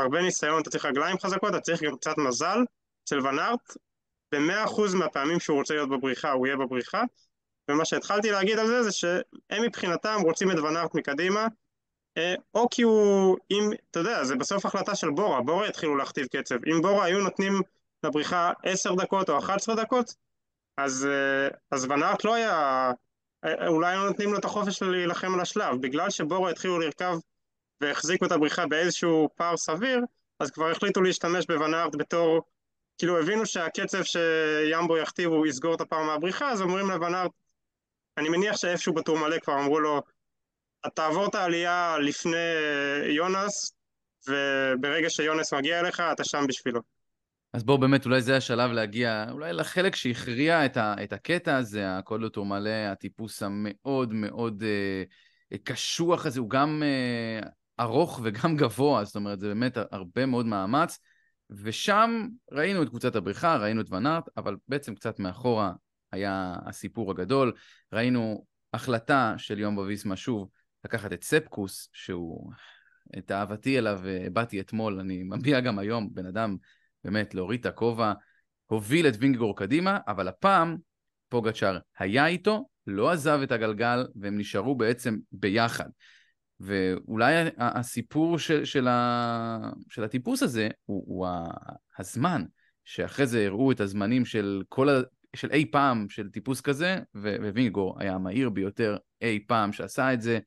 הרבה 0.01 0.21
ניסיון, 0.21 0.61
אתה 0.61 0.69
צריך 0.69 0.85
רגליים 0.85 1.19
חזקות, 1.19 1.49
אתה 1.49 1.59
צריך 1.59 1.83
גם 1.83 1.97
קצת 1.97 2.17
מזל. 2.17 2.59
של 3.09 3.27
ונארט, 3.27 3.77
במאה 4.31 4.63
אחוז 4.63 4.93
מהפעמים 4.93 5.39
שהוא 5.39 5.57
רוצה 5.57 5.73
להיות 5.73 5.89
בבריחה, 5.89 6.31
הוא 6.31 6.47
יהיה 6.47 6.57
בבריחה. 6.57 7.03
ומה 7.71 7.85
שהתחלתי 7.85 8.31
להגיד 8.31 8.59
על 8.59 8.67
זה, 8.67 8.83
זה 8.83 8.91
שהם 8.91 9.63
מבחינתם 9.63 10.17
רוצים 10.23 10.51
את 10.51 10.57
ונארט 10.57 10.95
מקדימה, 10.95 11.47
אה, 12.17 12.35
או 12.53 12.69
כי 12.69 12.81
הוא, 12.81 13.37
אם, 13.51 13.69
אתה 13.91 13.99
יודע, 13.99 14.23
זה 14.23 14.35
בסוף 14.35 14.65
החלטה 14.65 14.95
של 14.95 15.09
בורה, 15.09 15.41
בורה 15.41 15.67
התחילו 15.67 15.95
להכתיב 15.95 16.27
קצב. 16.27 16.55
אם 16.55 16.81
בורה 16.81 17.05
היו 17.05 17.19
נותנים 17.19 17.61
לבריחה 18.03 18.51
עשר 18.63 18.95
דקות 18.95 19.29
או 19.29 19.37
אחת 19.37 19.55
עשרה 19.55 19.75
דקות, 19.75 20.15
אז, 20.77 21.07
אה, 21.11 21.47
אז 21.71 21.85
ונארט 21.85 22.23
לא 22.23 22.33
היה, 22.33 22.91
אה, 23.45 23.67
אולי 23.67 23.91
היו 23.91 24.05
נותנים 24.05 24.31
לו 24.31 24.39
את 24.39 24.45
החופש 24.45 24.81
להילחם 24.81 25.33
על 25.33 25.39
השלב. 25.39 25.81
בגלל 25.81 26.09
שבורו 26.09 26.49
התחילו 26.49 26.79
לרכב 26.79 27.17
והחזיקו 27.81 28.25
את 28.25 28.31
הבריחה 28.31 28.67
באיזשהו 28.67 29.29
פער 29.35 29.57
סביר, 29.57 30.01
אז 30.39 30.51
כבר 30.51 30.71
החליטו 30.71 31.01
להשתמש 31.01 31.45
בוונארט 31.45 31.95
בתור, 31.95 32.41
כאילו 32.97 33.19
הבינו 33.19 33.45
שהקצב 33.45 34.03
שימבו 34.03 34.97
יכתיב 34.97 35.29
הוא 35.29 35.47
יסגור 35.47 35.75
את 35.75 35.81
הפער 35.81 36.03
מהבריחה, 36.03 36.51
אז 36.51 36.61
אומרים 36.61 36.89
לוונארט, 36.89 37.31
אני 38.17 38.29
מניח 38.29 38.57
שאיפשהו 38.57 38.93
בטור 38.93 39.19
מלא 39.19 39.39
כבר 39.39 39.59
אמרו 39.59 39.79
לו, 39.79 40.01
תעבור 40.95 41.25
את 41.25 41.35
העלייה 41.35 41.97
לפני 41.99 42.37
יונס, 43.15 43.71
וברגע 44.27 45.09
שיונס 45.09 45.53
מגיע 45.53 45.79
אליך, 45.79 45.99
אתה 45.99 46.23
שם 46.23 46.45
בשבילו. 46.47 46.81
אז 47.53 47.63
בואו 47.63 47.77
באמת, 47.77 48.05
אולי 48.05 48.21
זה 48.21 48.37
השלב 48.37 48.71
להגיע, 48.71 49.25
אולי 49.31 49.53
לחלק 49.53 49.95
שהכריע 49.95 50.65
את, 50.65 50.77
ה, 50.77 50.95
את 51.03 51.13
הקטע 51.13 51.57
הזה, 51.57 51.97
הקוד 51.97 52.21
לטור 52.21 52.45
מלא, 52.45 52.69
הטיפוס 52.91 53.43
המאוד 53.43 54.13
מאוד 54.13 54.63
אה, 54.63 55.57
קשוח 55.63 56.25
הזה, 56.25 56.39
הוא 56.39 56.49
גם 56.49 56.83
אה, 56.83 57.49
ארוך 57.79 58.19
וגם 58.23 58.55
גבוה, 58.57 59.03
זאת 59.03 59.15
אומרת, 59.15 59.39
זה 59.39 59.47
באמת 59.47 59.77
הרבה 59.91 60.25
מאוד 60.25 60.45
מאמץ. 60.45 60.99
ושם 61.49 62.27
ראינו 62.51 62.83
את 62.83 62.89
קבוצת 62.89 63.15
הבריחה, 63.15 63.57
ראינו 63.57 63.81
את 63.81 63.91
ונארט, 63.91 64.29
אבל 64.37 64.55
בעצם 64.67 64.95
קצת 64.95 65.19
מאחורה 65.19 65.71
היה 66.11 66.55
הסיפור 66.65 67.11
הגדול. 67.11 67.53
ראינו 67.93 68.45
החלטה 68.73 69.33
של 69.37 69.59
יום 69.59 69.75
בביסמה 69.75 70.15
שוב 70.15 70.49
לקחת 70.85 71.13
את 71.13 71.23
ספקוס, 71.23 71.89
שהוא, 71.93 72.51
את 73.17 73.31
אהבתי 73.31 73.77
אליו 73.77 73.99
אה, 74.05 74.27
באתי 74.33 74.59
אתמול, 74.59 74.99
אני 74.99 75.23
מביע 75.23 75.59
גם 75.59 75.79
היום, 75.79 76.13
בן 76.13 76.25
אדם 76.25 76.57
באמת 77.03 77.33
להוריד 77.33 77.59
את 77.59 77.65
הכובע, 77.65 78.13
הוביל 78.65 79.07
את 79.07 79.13
וינגגור 79.19 79.57
קדימה, 79.57 79.99
אבל 80.07 80.27
הפעם 80.27 80.77
פוגצ'אר 81.29 81.79
היה 81.99 82.27
איתו, 82.27 82.67
לא 82.87 83.11
עזב 83.11 83.39
את 83.43 83.51
הגלגל, 83.51 84.07
והם 84.15 84.37
נשארו 84.37 84.75
בעצם 84.75 85.17
ביחד. 85.31 85.89
ואולי 86.59 87.33
הסיפור 87.57 88.39
של, 88.39 88.65
של, 88.65 88.87
ה, 88.87 89.71
של 89.89 90.03
הטיפוס 90.03 90.43
הזה 90.43 90.69
הוא, 90.85 91.03
הוא 91.07 91.27
הזמן, 91.97 92.43
שאחרי 92.85 93.27
זה 93.27 93.45
הראו 93.45 93.71
את 93.71 93.79
הזמנים 93.79 94.25
של 94.25 94.63
כל 94.69 94.89
ה... 94.89 95.01
של 95.35 95.51
אי 95.51 95.71
פעם 95.71 96.09
של 96.09 96.29
טיפוס 96.29 96.61
כזה, 96.61 96.99
ווינגור 97.53 97.95
היה 97.99 98.13
המהיר 98.13 98.49
ביותר 98.49 98.97
אי 99.21 99.39
פעם 99.47 99.73
שעשה 99.73 100.13
את 100.13 100.21
זה, 100.21 100.39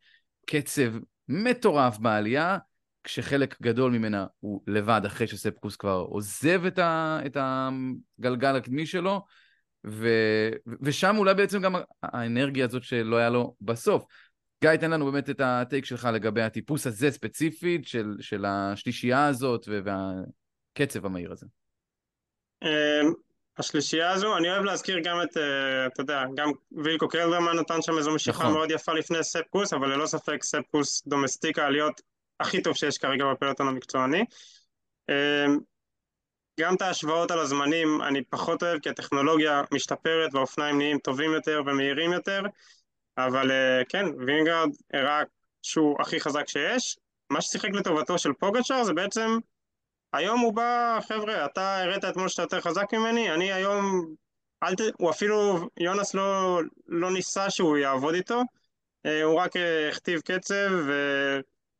קצב 0.47 0.93
מטורף 1.29 1.99
בעלייה, 1.99 2.59
כשחלק 3.05 3.63
גדול 3.63 3.93
ממנה 3.93 4.27
הוא 4.41 4.63
לבד 4.67 5.01
אחרי 5.07 5.27
שספקוס 5.27 5.77
כבר 5.77 6.07
עוזב 6.09 6.65
את, 6.65 6.79
ה, 6.79 7.21
את 7.27 7.37
הגלגל 7.41 8.57
הקדמי 8.57 8.87
שלו, 8.87 9.25
ו, 9.87 10.09
ושם 10.83 11.17
אולי 11.19 11.35
בעצם 11.35 11.63
גם 11.63 11.75
האנרגיה 12.03 12.65
הזאת 12.67 12.83
שלא 12.83 13.17
היה 13.17 13.31
לו 13.31 13.55
בסוף. 13.61 14.05
גיא, 14.65 14.77
תן 14.77 14.91
לנו 14.91 15.13
באמת 15.13 15.31
את 15.31 15.41
הטייק 15.41 15.85
שלך 15.85 16.09
לגבי 16.13 16.43
הטיפוס 16.43 16.87
הזה 16.87 17.11
ספציפית, 17.11 17.87
של, 17.87 18.17
של 18.21 18.45
השלישייה 18.45 19.27
הזאת 19.27 19.69
והקצב 19.69 21.07
המהיר 21.07 21.33
הזה. 21.33 21.47
אמ, 22.63 23.13
השלישייה 23.59 24.11
הזו, 24.11 24.37
אני 24.37 24.51
אוהב 24.51 24.65
להזכיר 24.65 25.01
גם 25.05 25.23
את, 25.23 25.37
אה, 25.37 25.87
אתה 25.87 26.01
יודע, 26.01 26.25
גם 26.35 26.51
וילקו 26.73 27.09
קלדרמן 27.09 27.57
נתן 27.57 27.83
שם 27.83 27.99
איזו 27.99 28.15
משיכה 28.15 28.43
נכון. 28.43 28.53
מאוד 28.53 28.71
יפה 28.71 28.93
לפני 28.93 29.25
ספקוס, 29.25 29.73
אבל 29.73 29.95
ללא 29.95 30.07
ספק 30.07 30.43
ספקוס 30.43 31.03
דומסטיקה 31.07 31.63
העליות 31.63 32.01
הכי 32.41 32.63
טוב 32.63 32.77
שיש 32.77 32.99
כרגע 32.99 33.25
בפלטון 33.33 33.69
המקצועני. 33.69 34.25
אמ, 35.09 35.59
גם 36.61 36.75
את 36.75 36.83
ההשוואות 36.83 37.31
על 37.31 37.39
הזמנים 37.39 38.03
אני 38.03 38.23
פחות 38.25 38.63
אוהב, 38.63 38.81
כי 38.81 38.89
הטכנולוגיה 38.89 39.63
משתפרת 39.73 40.35
והאופניים 40.35 40.79
נהיים 40.79 40.99
טובים 40.99 41.33
יותר 41.33 41.63
ומהירים 41.67 42.13
יותר, 42.13 42.43
אבל 43.27 43.51
אה, 43.51 43.83
כן, 43.89 44.07
וינגרד 44.27 44.69
הראה 44.95 45.23
שהוא 45.63 45.97
הכי 46.01 46.21
חזק 46.21 46.49
שיש. 46.49 46.99
מה 47.31 47.41
ששיחק 47.41 47.71
לטובתו 47.71 48.19
של 48.19 48.33
פוגצ'ר 48.33 48.85
זה 48.85 48.93
בעצם, 48.93 49.39
היום 50.13 50.41
הוא 50.41 50.55
בא, 50.55 50.99
חבר'ה, 51.09 51.45
אתה 51.45 51.83
הראת 51.83 52.05
אתמול 52.05 52.29
שאתה 52.29 52.43
יותר 52.43 52.61
חזק 52.61 52.95
ממני, 52.95 53.31
אני 53.31 53.53
היום, 53.53 54.15
אל 54.63 54.75
ת... 54.75 54.81
הוא 54.99 55.11
אפילו, 55.11 55.69
יונס 55.81 56.15
לא, 56.15 56.61
לא 56.87 57.11
ניסה 57.11 57.51
שהוא 57.51 57.77
יעבוד 57.77 58.15
איתו, 58.15 58.43
אה, 59.07 59.23
הוא 59.23 59.41
רק 59.41 59.57
אה, 59.57 59.89
הכתיב 59.89 60.21
קצב 60.21 60.71
ו... 60.87 60.93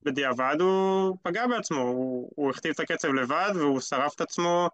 בדיעבד 0.03 0.57
הוא 0.61 1.17
פגע 1.23 1.47
בעצמו, 1.47 1.81
הוא, 1.81 2.31
הוא 2.37 2.51
הכתיב 2.51 2.73
את 2.75 2.81
הקצב 2.81 3.09
לבד 3.09 3.51
והוא 3.55 3.81
שרף 3.81 4.15
את 4.15 4.21
עצמו, 4.21 4.69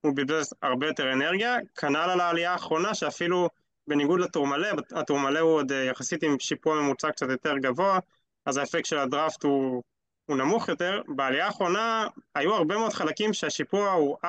הוא 0.00 0.16
בזבז 0.16 0.54
הרבה 0.62 0.86
יותר 0.86 1.12
אנרגיה, 1.12 1.56
כנ"ל 1.76 1.96
על 1.96 2.20
העלייה 2.20 2.52
האחרונה 2.52 2.94
שאפילו 2.94 3.48
בניגוד 3.88 4.20
לטורמלה, 4.20 4.70
הטורמלה 4.94 5.40
הוא 5.40 5.52
עוד 5.52 5.72
אה, 5.72 5.84
יחסית 5.84 6.22
עם 6.22 6.38
שיפוע 6.40 6.80
ממוצע 6.80 7.10
קצת 7.10 7.26
יותר 7.30 7.58
גבוה, 7.58 7.98
אז 8.46 8.56
האפקט 8.56 8.84
של 8.84 8.98
הדראפט 8.98 9.42
הוא, 9.42 9.82
הוא 10.26 10.36
נמוך 10.36 10.68
יותר, 10.68 11.02
בעלייה 11.08 11.46
האחרונה 11.46 12.06
היו 12.34 12.54
הרבה 12.54 12.76
מאוד 12.76 12.92
חלקים 12.92 13.32
שהשיפוע 13.32 13.90
הוא 13.90 14.16
4-5 14.24 14.26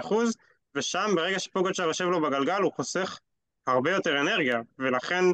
אחוז, 0.00 0.36
ושם 0.74 1.10
ברגע 1.14 1.38
שפוגצ'ר 1.38 1.82
יושב 1.82 2.04
לו 2.04 2.22
בגלגל 2.22 2.62
הוא 2.62 2.72
חוסך 2.72 3.18
הרבה 3.66 3.90
יותר 3.90 4.20
אנרגיה, 4.20 4.60
ולכן 4.78 5.24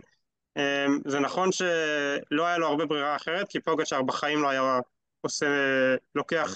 אמ, 0.57 0.99
זה 1.07 1.21
נכון 1.21 1.53
שלא 1.53 2.47
היה 2.47 2.59
לו 2.59 2.67
הרבה 2.67 2.87
ברירה 2.87 3.17
אחרת, 3.17 3.49
כי 3.49 3.61
פוגצ'אר 3.61 4.03
בחיים 4.03 4.43
לא 4.43 4.49
היה 4.49 4.81
עושה, 5.21 5.47
לוקח 6.15 6.49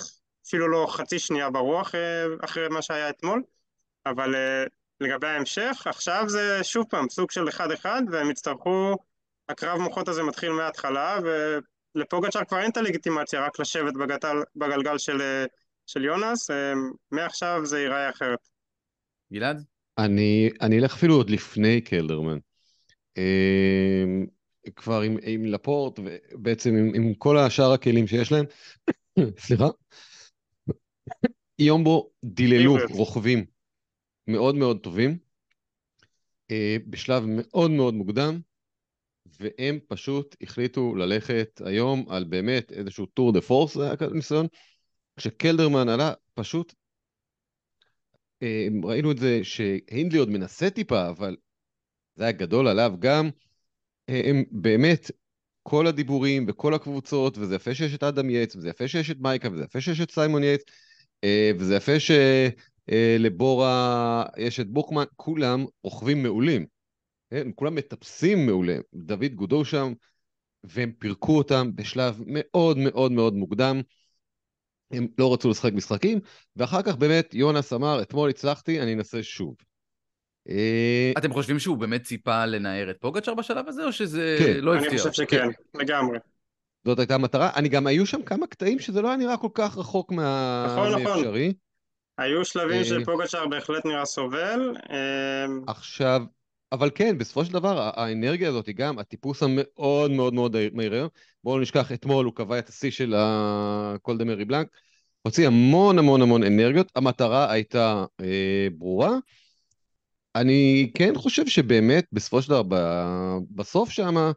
אפילו 0.46 0.68
לא 0.68 0.87
חצי 0.90 1.18
שנייה 1.18 1.50
ברוח 1.50 1.94
אה, 1.94 2.26
אחרי 2.44 2.68
מה 2.68 2.82
שהיה 2.82 3.11
אתמול, 3.11 3.42
אבל 4.06 4.34
אה, 4.34 4.64
לגבי 5.00 5.26
ההמשך, 5.26 5.82
עכשיו 5.86 6.24
זה 6.28 6.64
שוב 6.64 6.86
פעם 6.90 7.08
סוג 7.08 7.30
של 7.30 7.48
אחד-אחד, 7.48 8.02
והם 8.12 8.30
יצטרכו, 8.30 8.96
הקרב 9.48 9.80
מוחות 9.80 10.08
הזה 10.08 10.22
מתחיל 10.22 10.52
מההתחלה, 10.52 11.18
ולפוגצ'אר 11.94 12.44
כבר 12.44 12.60
אין 12.60 12.70
את 12.70 12.76
הלגיטימציה 12.76 13.46
רק 13.46 13.60
לשבת 13.60 13.94
בגטל, 13.94 14.36
בגלגל 14.56 14.98
של, 14.98 15.20
אה, 15.20 15.44
של 15.86 16.04
יונס, 16.04 16.50
מעכשיו 17.10 17.60
זה 17.64 17.80
ייראה 17.80 18.10
אחרת. 18.10 18.48
גלעד? 19.32 19.64
אני, 19.98 20.50
אני 20.60 20.78
אלך 20.78 20.94
אפילו 20.94 21.14
עוד 21.14 21.30
לפני 21.30 21.80
קלדרמן. 21.80 22.38
אמ, 23.16 24.26
כבר 24.76 25.00
עם, 25.00 25.16
עם 25.22 25.44
לפורט, 25.44 25.98
ובעצם 25.98 26.76
עם, 26.76 26.92
עם 26.94 27.14
כל 27.14 27.38
השאר 27.38 27.72
הכלים 27.72 28.06
שיש 28.06 28.32
להם, 28.32 28.44
סליחה, 29.46 29.66
יומבו 31.58 32.10
דיללו 32.24 32.76
רוכבים 32.90 33.53
מאוד 34.26 34.54
מאוד 34.54 34.80
טובים, 34.80 35.18
אה, 36.50 36.76
בשלב 36.86 37.24
מאוד 37.26 37.70
מאוד 37.70 37.94
מוקדם, 37.94 38.40
והם 39.40 39.78
פשוט 39.88 40.36
החליטו 40.40 40.94
ללכת 40.94 41.60
היום 41.64 42.04
על 42.08 42.24
באמת 42.24 42.72
איזשהו 42.72 43.06
טור 43.06 43.32
דה 43.32 43.40
פורס, 43.40 43.74
זה 43.74 43.84
היה 43.84 43.96
כזה 43.96 44.14
ניסיון, 44.14 44.46
כשקלדרמן 45.16 45.88
עלה, 45.88 46.12
פשוט 46.34 46.74
אה, 48.42 48.68
ראינו 48.84 49.12
את 49.12 49.18
זה 49.18 49.40
שהינדלי 49.42 50.18
עוד 50.18 50.28
מנסה 50.28 50.70
טיפה, 50.70 51.08
אבל 51.08 51.36
זה 52.14 52.24
היה 52.24 52.32
גדול 52.32 52.68
עליו 52.68 52.92
גם. 52.98 53.30
אה, 54.08 54.20
הם 54.24 54.44
באמת, 54.50 55.10
כל 55.62 55.86
הדיבורים 55.86 56.46
וכל 56.48 56.74
הקבוצות, 56.74 57.38
וזה 57.38 57.54
יפה 57.54 57.74
שיש 57.74 57.94
את 57.94 58.02
אדם 58.02 58.30
יץ, 58.30 58.56
וזה 58.56 58.68
יפה 58.68 58.88
שיש 58.88 59.10
את 59.10 59.16
מייקה, 59.20 59.48
וזה 59.52 59.64
יפה 59.64 59.80
שיש 59.80 60.00
את 60.00 60.10
סיימון 60.10 60.42
יץ, 60.44 60.62
וזה 61.58 61.76
יפה 61.76 61.92
שלבורה 62.00 62.73
אה, 62.92 64.24
יש 64.36 64.60
את 64.60 64.70
בוקמן, 64.70 65.04
כולם 65.16 65.64
רוכבים 65.82 66.22
מעולים. 66.22 66.66
הם 67.30 67.52
כולם 67.52 67.74
מטפסים 67.74 68.46
מעולה. 68.46 68.76
דוד 68.94 69.34
גודו 69.34 69.64
שם, 69.64 69.92
והם 70.64 70.92
פירקו 70.98 71.38
אותם 71.38 71.70
בשלב 71.74 72.20
מאוד 72.26 72.78
מאוד 72.78 73.12
מאוד 73.12 73.34
מוקדם. 73.34 73.80
הם 74.90 75.06
לא 75.18 75.32
רצו 75.32 75.50
לשחק 75.50 75.72
משחקים, 75.72 76.18
ואחר 76.56 76.82
כך 76.82 76.96
באמת 76.96 77.34
יונס 77.34 77.72
אמר, 77.72 78.02
אתמול 78.02 78.30
הצלחתי, 78.30 78.80
אני 78.80 78.94
אנסה 78.94 79.22
שוב. 79.22 79.54
אה, 80.48 81.12
אתם 81.18 81.32
חושבים 81.32 81.58
שהוא 81.58 81.76
באמת 81.76 82.02
ציפה 82.02 82.46
לנער 82.46 82.90
את 82.90 82.96
פוגצ'ר 83.00 83.34
בשלב 83.34 83.68
הזה, 83.68 83.84
או 83.84 83.92
שזה 83.92 84.36
כן. 84.38 84.60
לא 84.60 84.74
הפתיע? 84.74 84.90
אני 84.90 84.98
חושב 84.98 85.12
שכן, 85.12 85.36
כן. 85.36 85.78
לגמרי. 85.80 86.18
זאת 86.84 86.98
הייתה 86.98 87.14
המטרה. 87.14 87.50
אני 87.56 87.68
גם, 87.68 87.86
היו 87.86 88.06
שם 88.06 88.22
כמה 88.22 88.46
קטעים 88.46 88.78
שזה 88.78 89.02
לא 89.02 89.08
היה 89.08 89.16
נראה 89.16 89.36
כל 89.36 89.48
כך 89.54 89.78
רחוק 89.78 90.12
מה... 90.12 90.66
נכון, 90.68 91.02
נכון. 91.02 91.24
היו 92.18 92.44
שלבים 92.44 92.78
אה, 92.78 92.85
שפוגצ'ר 92.85 93.47
בהחלט 93.47 93.87
נראה 93.87 94.04
סובל. 94.04 94.76
אה, 94.90 95.47
עכשיו, 95.66 96.23
אבל 96.73 96.90
כן, 96.94 97.18
בסופו 97.18 97.44
של 97.44 97.52
דבר, 97.52 97.90
האנרגיה 97.94 98.49
הזאת 98.49 98.66
היא 98.66 98.75
גם 98.75 98.99
הטיפוס 98.99 99.42
המאוד 99.42 100.11
מאוד 100.11 100.35
מאוד 100.35 100.56
מהיר 100.73 100.94
היום. 100.94 101.09
בואו 101.44 101.61
נשכח, 101.61 101.92
אתמול 101.92 102.25
הוא 102.25 102.35
קבע 102.35 102.59
את 102.59 102.68
השיא 102.68 102.90
של 102.90 103.14
הקולדמרי 103.16 104.44
בלנק, 104.44 104.68
הוציא 105.23 105.47
המון 105.47 105.99
המון 105.99 106.23
המון 106.23 106.42
אנרגיות, 106.42 106.92
המטרה 106.97 107.52
הייתה 107.52 108.04
אה, 108.21 108.68
ברורה. 108.78 109.16
אני 110.35 110.90
כן 110.94 111.14
חושב 111.16 111.47
שבאמת, 111.47 112.06
בסופו 112.12 112.42
של 112.42 112.50
דבר, 112.50 113.38
בסוף 113.50 113.90
שם, 113.90 114.33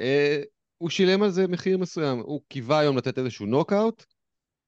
אה, 0.00 0.42
הוא 0.78 0.90
שילם 0.90 1.22
על 1.22 1.30
זה 1.30 1.48
מחיר 1.48 1.78
מסוים. 1.78 2.18
הוא 2.18 2.40
קיווה 2.48 2.78
היום 2.78 2.96
לתת 2.96 3.18
איזשהו 3.18 3.46
נוקאוט, 3.46 4.04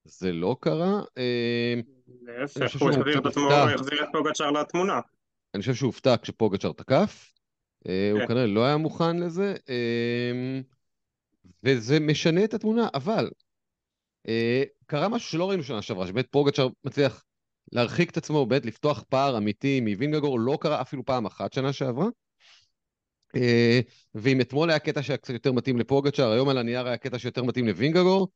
זה 0.05 0.33
לא 0.33 0.57
קרה. 0.61 1.03
אה, 1.19 1.75
להפך, 2.25 2.81
הוא 2.81 2.91
החזיר 2.91 3.19
את 3.19 3.27
עצמו, 3.27 3.53
החזיר 3.53 4.05
את 4.05 4.09
פוגצ'ר 4.13 4.51
לתמונה. 4.51 5.01
אני 5.55 5.61
חושב 5.61 5.75
שהוא 5.75 5.87
הופתע 5.87 6.15
כשפוגצ'ר 6.23 6.73
תקף. 6.73 7.33
אה, 7.89 8.11
הוא 8.13 8.21
כן. 8.21 8.27
כנראה 8.27 8.47
לא 8.47 8.65
היה 8.65 8.77
מוכן 8.77 9.17
לזה, 9.17 9.55
אה, 9.69 10.61
וזה 11.63 12.01
משנה 12.01 12.45
את 12.45 12.55
התמונה, 12.55 12.89
אבל 12.95 13.31
קרה 14.87 15.09
משהו 15.09 15.31
שלא 15.31 15.49
ראינו 15.49 15.63
שנה 15.63 15.83
שעברה, 15.83 16.07
שבאמת 16.07 16.27
פוגצ'ר 16.31 16.69
מצליח 16.85 17.25
להרחיק 17.73 18.11
את 18.11 18.17
עצמו, 18.17 18.47
באמת 18.47 18.67
לפתוח 18.67 19.05
פער 19.09 19.39
אמיתי 19.39 19.81
מווינגגור, 19.81 20.41
לא 20.41 20.59
קרה 20.61 20.81
אפילו 20.81 21.05
פעם 21.05 21.27
אחת 21.27 21.53
שנה 21.53 21.73
שעברה. 21.73 22.07
ואם 24.15 24.41
אתמול 24.41 24.71
היה 24.71 24.79
קטע 24.79 25.03
שהיה 25.03 25.17
קצת 25.17 25.35
יותר 25.35 25.53
מתאים 25.53 25.79
לפוגצ'ר, 25.79 26.31
היום 26.31 26.49
על 26.49 26.59
הנייר 26.59 26.87
היה 26.87 26.97
קטע 26.97 27.19
שיותר 27.19 27.43
מתאים 27.43 27.67
לווינגגור, 27.67 28.29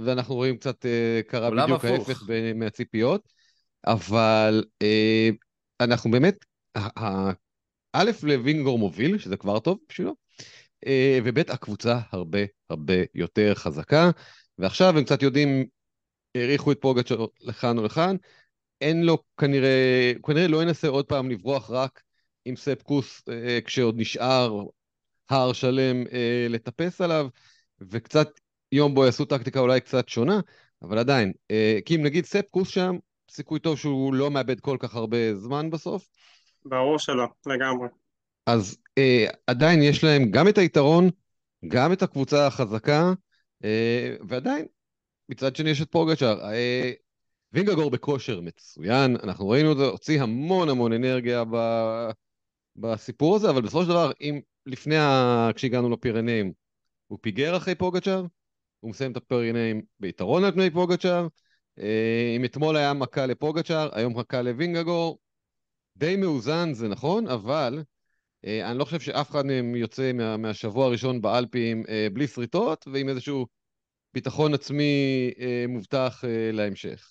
ואנחנו 0.00 0.34
רואים 0.34 0.56
קצת 0.56 0.84
uh, 0.84 1.30
קרה 1.30 1.50
בדיוק 1.50 1.84
הפוך. 1.84 2.08
ההפך 2.08 2.22
מהציפיות, 2.54 3.28
אבל 3.86 4.64
uh, 4.84 5.34
אנחנו 5.80 6.10
באמת, 6.10 6.44
א', 7.92 8.10
לווינגור 8.22 8.78
מוביל, 8.78 9.18
שזה 9.18 9.36
כבר 9.36 9.58
טוב 9.58 9.78
בשבילו, 9.88 10.14
uh, 10.84 10.88
וב', 11.24 11.38
הקבוצה 11.38 11.98
הרבה 12.12 12.38
הרבה 12.70 12.94
יותר 13.14 13.54
חזקה, 13.54 14.10
ועכשיו 14.58 14.98
הם 14.98 15.04
קצת 15.04 15.22
יודעים, 15.22 15.66
העריכו 16.34 16.72
את 16.72 16.78
פוגצ'ר 16.80 17.26
לכאן 17.40 17.78
או 17.78 17.84
לכאן, 17.84 18.16
אין 18.80 19.02
לו 19.02 19.18
כנראה, 19.36 20.12
הוא 20.16 20.22
כנראה 20.22 20.48
לא 20.48 20.62
ינסה 20.62 20.88
עוד 20.88 21.06
פעם 21.06 21.30
לברוח 21.30 21.70
רק 21.70 22.02
עם 22.44 22.56
ספקוס 22.56 23.22
כשעוד 23.64 23.94
נשאר 23.98 24.62
הר 25.30 25.52
שלם 25.52 26.04
לטפס 26.48 27.00
עליו, 27.00 27.28
וקצת 27.80 28.28
יום 28.72 28.94
בו 28.94 29.04
יעשו 29.04 29.24
טקטיקה 29.24 29.60
אולי 29.60 29.80
קצת 29.80 30.08
שונה, 30.08 30.40
אבל 30.82 30.98
עדיין, 30.98 31.32
אה, 31.50 31.78
כי 31.84 31.96
אם 31.96 32.02
נגיד 32.02 32.24
ספקוס 32.24 32.68
שם, 32.68 32.96
סיכוי 33.30 33.60
טוב 33.60 33.78
שהוא 33.78 34.14
לא 34.14 34.30
מאבד 34.30 34.60
כל 34.60 34.76
כך 34.80 34.94
הרבה 34.94 35.34
זמן 35.34 35.70
בסוף. 35.70 36.08
ברור 36.64 36.98
שלא, 36.98 37.26
לגמרי. 37.46 37.88
אז 38.46 38.78
אה, 38.98 39.26
עדיין 39.46 39.82
יש 39.82 40.04
להם 40.04 40.30
גם 40.30 40.48
את 40.48 40.58
היתרון, 40.58 41.10
גם 41.68 41.92
את 41.92 42.02
הקבוצה 42.02 42.46
החזקה, 42.46 43.12
אה, 43.64 44.16
ועדיין, 44.28 44.66
מצד 45.28 45.56
שני 45.56 45.70
יש 45.70 45.82
את 45.82 45.90
פורגצ'ר. 45.90 46.40
אה, 46.44 46.92
וינגגור 47.52 47.90
בכושר 47.90 48.40
מצוין, 48.40 49.16
אנחנו 49.22 49.48
ראינו 49.48 49.72
את 49.72 49.76
זה, 49.76 49.84
הוציא 49.84 50.22
המון 50.22 50.68
המון 50.68 50.92
אנרגיה 50.92 51.44
ב... 51.50 51.56
בסיפור 52.76 53.36
הזה, 53.36 53.50
אבל 53.50 53.62
בסופו 53.62 53.82
של 53.82 53.88
דבר, 53.88 54.12
אם 54.20 54.40
לפני, 54.66 54.96
ה... 54.96 55.50
כשהגענו 55.54 55.90
לפירנאים, 55.90 56.52
הוא 57.06 57.18
פיגר 57.22 57.56
אחרי 57.56 57.74
פוגצ'ר, 57.74 58.24
הוא 58.82 58.90
מסיים 58.90 59.12
את 59.12 59.16
הפרגנאים 59.16 59.82
ביתרון 60.00 60.44
על 60.44 60.52
פני 60.52 60.70
פוגצ'אר. 60.70 61.26
אה, 61.78 62.34
אם 62.36 62.44
אתמול 62.44 62.76
היה 62.76 62.92
מכה 62.92 63.26
לפוגצ'אר, 63.26 63.88
היום 63.92 64.18
מכה 64.18 64.42
לווינגגור. 64.42 65.18
די 65.96 66.16
מאוזן, 66.16 66.72
זה 66.72 66.88
נכון, 66.88 67.26
אבל 67.26 67.82
אה, 68.44 68.70
אני 68.70 68.78
לא 68.78 68.84
חושב 68.84 69.00
שאף 69.00 69.30
אחד 69.30 69.46
מהם 69.46 69.76
יוצא 69.76 70.12
מה, 70.12 70.36
מהשבוע 70.36 70.86
הראשון 70.86 71.20
באלפים 71.20 71.84
אה, 71.88 72.06
בלי 72.12 72.26
שריטות 72.26 72.88
ועם 72.92 73.08
איזשהו 73.08 73.46
ביטחון 74.14 74.54
עצמי 74.54 75.30
מובטח 75.68 76.24
להמשך. 76.52 77.08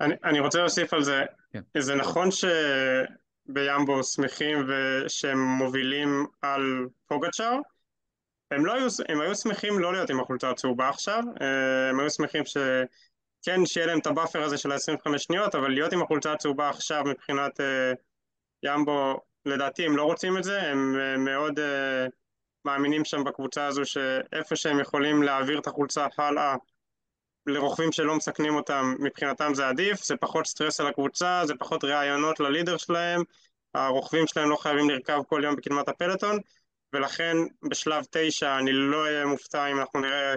אני, 0.00 0.14
אני 0.24 0.40
רוצה 0.40 0.58
להוסיף 0.58 0.94
על 0.94 1.02
זה, 1.02 1.24
כן. 1.52 1.60
זה 1.78 1.94
נכון 1.94 2.28
שביומבו 2.30 4.04
שמחים 4.04 4.58
ושהם 4.68 5.38
מובילים 5.38 6.26
על 6.42 6.86
פוגצ'אר, 7.06 7.58
הם, 8.50 8.66
לא 8.66 8.74
היו, 8.74 8.86
הם 9.08 9.20
היו 9.20 9.34
שמחים 9.34 9.78
לא 9.78 9.92
להיות 9.92 10.10
עם 10.10 10.20
החולצה 10.20 10.50
הצהובה 10.50 10.88
עכשיו, 10.88 11.22
אה, 11.40 11.88
הם 11.90 12.00
היו 12.00 12.10
שמחים 12.10 12.46
ש... 12.46 12.56
כן, 13.42 13.66
שיהיה 13.66 13.86
להם 13.86 13.98
את 13.98 14.06
ה 14.06 14.11
buffer 14.11 14.42
הזה 14.42 14.58
של 14.58 14.72
ה-25 14.72 15.18
שניות, 15.18 15.54
אבל 15.54 15.68
להיות 15.70 15.92
עם 15.92 16.02
החולצה 16.02 16.32
הצהובה 16.32 16.68
עכשיו 16.68 17.04
מבחינת 17.04 17.60
אה, 17.60 17.64
ימבו, 18.62 19.20
לדעתי 19.46 19.86
הם 19.86 19.96
לא 19.96 20.02
רוצים 20.02 20.38
את 20.38 20.44
זה, 20.44 20.62
הם 20.62 20.96
uh, 20.96 21.18
מאוד 21.18 21.60
מאמינים 22.64 23.04
שם 23.04 23.24
בקבוצה 23.24 23.66
הזו 23.66 23.84
שאיפה 23.84 24.56
שהם 24.56 24.80
יכולים 24.80 25.22
להעביר 25.22 25.58
את 25.58 25.66
החולצה 25.66 26.06
הלאה 26.18 26.56
לרוכבים 27.46 27.92
שלא 27.92 28.16
מסכנים 28.16 28.54
אותם, 28.54 28.94
מבחינתם 28.98 29.54
זה 29.54 29.68
עדיף, 29.68 30.04
זה 30.04 30.16
פחות 30.16 30.46
סטרס 30.46 30.80
על 30.80 30.86
הקבוצה, 30.86 31.42
זה 31.44 31.54
פחות 31.58 31.84
ראיונות 31.84 32.40
ללידר 32.40 32.76
שלהם, 32.76 33.22
הרוכבים 33.74 34.26
שלהם 34.26 34.50
לא 34.50 34.56
חייבים 34.56 34.90
לרכב 34.90 35.20
כל 35.28 35.40
יום 35.44 35.56
בקדמת 35.56 35.88
הפלטון, 35.88 36.38
ולכן 36.92 37.36
בשלב 37.68 38.04
תשע 38.10 38.58
אני 38.58 38.72
לא 38.72 39.04
אהיה 39.04 39.26
מופתע 39.26 39.66
אם 39.66 39.80
אנחנו 39.80 40.00
נראה 40.00 40.34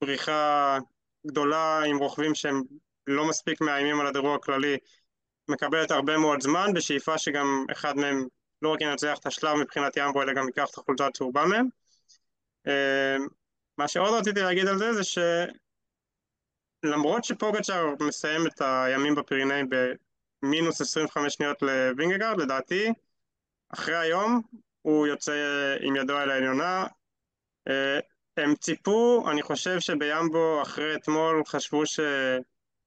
בריחה 0.00 0.78
גדולה 1.26 1.82
עם 1.82 1.96
רוכבים 1.96 2.34
שהם 2.34 2.62
לא 3.06 3.28
מספיק 3.28 3.60
מאיימים 3.60 4.00
על 4.00 4.06
הדירוג 4.06 4.34
הכללי 4.34 4.76
מקבלת 5.48 5.90
הרבה 5.90 6.18
מאוד 6.18 6.42
זמן 6.42 6.72
בשאיפה 6.74 7.18
שגם 7.18 7.64
אחד 7.72 7.96
מהם 7.96 8.26
לא 8.62 8.72
רק 8.72 8.80
ינצח 8.80 9.18
את 9.18 9.26
השלב 9.26 9.56
מבחינת 9.56 9.96
ימבו 9.96 10.22
אלא 10.22 10.32
גם 10.32 10.46
ייקח 10.46 10.70
את 10.70 10.78
החולצה 10.78 11.06
הצהובה 11.06 11.44
מהם. 11.44 11.66
אה, 12.66 13.16
מה 13.78 13.88
שעוד 13.88 14.14
רציתי 14.14 14.40
להגיד 14.40 14.66
על 14.66 14.78
זה 14.78 14.92
זה 14.92 15.02
שלמרות 16.84 17.24
שפוגצ'ר 17.24 17.86
מסיים 18.00 18.46
את 18.46 18.60
הימים 18.60 19.14
בפירינאים 19.14 19.68
במינוס 20.42 20.80
25 20.80 21.34
שניות 21.34 21.62
לווינגגרד 21.62 22.40
לדעתי 22.40 22.92
אחרי 23.68 23.96
היום 23.96 24.42
הוא 24.82 25.06
יוצא 25.06 25.32
עם 25.80 25.96
ידו 25.96 26.16
על 26.16 26.30
העליונה. 26.30 26.86
אה, 27.68 27.98
הם 28.36 28.54
ציפו, 28.54 29.24
אני 29.30 29.42
חושב 29.42 29.80
שבימבו 29.80 30.62
אחרי 30.62 30.94
אתמול 30.94 31.42
חשבו 31.46 31.86
ש... 31.86 32.00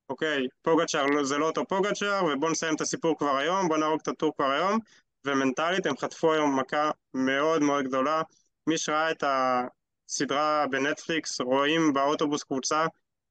אוקיי, 0.09 0.47
פוגצ'אר 0.61 1.05
לא, 1.05 1.23
זה 1.23 1.37
לא 1.37 1.45
אותו 1.45 1.65
פוגצ'אר, 1.65 2.25
ובואו 2.25 2.51
נסיים 2.51 2.75
את 2.75 2.81
הסיפור 2.81 3.17
כבר 3.17 3.37
היום, 3.37 3.67
בואו 3.67 3.79
נהרוג 3.79 3.99
את 4.01 4.07
הטור 4.07 4.33
כבר 4.35 4.51
היום, 4.51 4.79
ומנטלית 5.25 5.85
הם 5.85 5.97
חטפו 5.97 6.33
היום 6.33 6.59
מכה 6.59 6.91
מאוד 7.13 7.61
מאוד 7.61 7.85
גדולה. 7.85 8.21
מי 8.67 8.77
שראה 8.77 9.11
את 9.11 9.23
הסדרה 9.27 10.65
בנטפליקס, 10.71 11.41
רואים 11.41 11.93
באוטובוס 11.93 12.43
קבוצה 12.43 12.85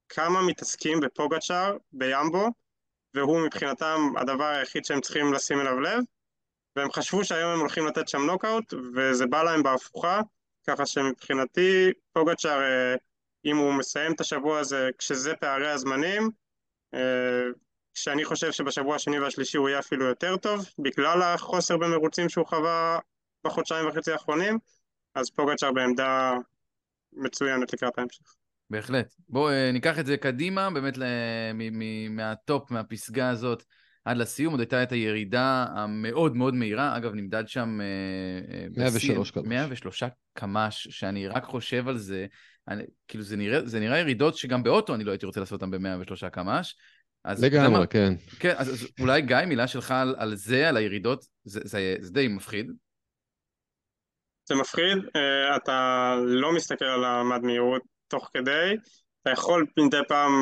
כמה 0.09 0.43
מתעסקים 0.43 1.01
בפוגצ'אר 1.01 1.77
בימבו, 1.93 2.49
והוא 3.15 3.41
מבחינתם 3.47 4.01
הדבר 4.17 4.45
היחיד 4.45 4.85
שהם 4.85 5.01
צריכים 5.01 5.33
לשים 5.33 5.61
אליו 5.61 5.81
לב. 5.81 5.99
והם 6.77 6.93
חשבו 6.93 7.25
שהיום 7.25 7.51
הם 7.51 7.61
הולכים 7.61 7.87
לתת 7.87 8.09
שם 8.09 8.23
נוקאוט, 8.23 8.75
וזה 8.97 9.27
בא 9.27 9.43
להם 9.43 9.63
בהפוכה, 9.63 10.21
ככה 10.67 10.87
שמבחינתי 10.87 11.91
פוגצ'אר, 12.13 12.63
אה, 12.63 12.95
אם 13.45 13.57
הוא 13.57 13.73
מסיים 13.73 14.13
את 14.13 14.21
השבוע 14.21 14.59
הזה 14.59 14.91
כשזה 14.99 15.35
פערי 15.41 15.71
הזמנים, 15.71 16.31
אה, 16.95 17.43
שאני 17.95 18.25
חושב 18.25 18.53
שבשבוע 18.53 18.97
השני 18.97 19.19
והשלישי 19.19 19.57
הוא 19.57 19.69
יהיה 19.69 19.79
אפילו 19.79 20.07
יותר 20.07 20.37
טוב, 20.37 20.67
בגלל 20.79 21.23
החוסר 21.23 21.77
במרוצים 21.77 22.29
שהוא 22.29 22.47
חווה 22.47 22.99
בחודשיים 23.45 23.89
וחצי 23.89 24.13
האחרונים, 24.13 24.59
אז 25.15 25.31
פוגצ'אר 25.31 25.73
בעמדה 25.73 26.33
מצוינת 27.13 27.73
לקראת 27.73 27.99
ההמשך. 27.99 28.35
בהחלט. 28.71 29.15
בואו 29.29 29.51
אה, 29.51 29.73
ניקח 29.73 29.99
את 29.99 30.07
זה 30.07 30.17
קדימה, 30.17 30.71
באמת 30.71 30.95
מהטופ, 32.11 32.71
מהפסגה 32.71 33.29
הזאת. 33.29 33.65
עד 34.05 34.17
לסיום, 34.17 34.53
עוד 34.53 34.61
הייתה 34.61 34.83
את 34.83 34.93
הירידה 34.93 35.67
המאוד 35.75 36.37
מאוד 36.37 36.55
מהירה, 36.55 36.97
אגב 36.97 37.15
נמדד 37.15 37.49
שם... 37.49 37.79
103 38.77 39.31
קמ"ש. 39.31 39.47
103 39.47 40.03
קמ"ש, 40.35 40.89
שאני 40.91 41.29
רק 41.29 41.45
חושב 41.45 41.89
על 41.89 41.99
זה, 41.99 42.27
אני, 42.69 42.83
כאילו 43.09 43.25
זה 43.25 43.37
נראה, 43.37 43.67
זה 43.67 43.81
נראה 43.81 43.99
ירידות 43.99 44.37
שגם 44.37 44.63
באוטו 44.63 44.95
אני 44.95 45.05
לא 45.05 45.11
הייתי 45.11 45.27
רוצה 45.27 45.41
לעשות 45.41 45.63
אותן 45.63 45.71
ב-103 45.71 46.29
קמ"ש. 46.29 46.75
לגמרי, 47.39 47.79
מה, 47.81 47.87
כן. 47.87 48.15
כן, 48.39 48.55
אז, 48.57 48.69
אז 48.69 48.89
אולי 49.01 49.23
גיא, 49.23 49.37
מילה 49.47 49.67
שלך 49.67 49.91
על, 49.91 50.15
על 50.19 50.35
זה, 50.35 50.69
על 50.69 50.77
הירידות, 50.77 51.25
זה, 51.45 51.61
זה, 51.65 51.97
זה 52.01 52.13
די 52.13 52.29
מפחיד. 52.29 52.71
זה 54.49 54.55
מפחיד, 54.55 54.99
אה, 55.17 55.57
אתה 55.57 56.15
לא 56.25 56.55
מסתכל 56.55 56.85
על 56.85 57.05
המד 57.05 57.43
מהירות 57.43 57.83
תוך 58.09 58.31
כדי, 58.35 58.77
אתה 59.23 59.31
יכול 59.31 59.67
מדי 59.79 59.97
פעם 60.09 60.33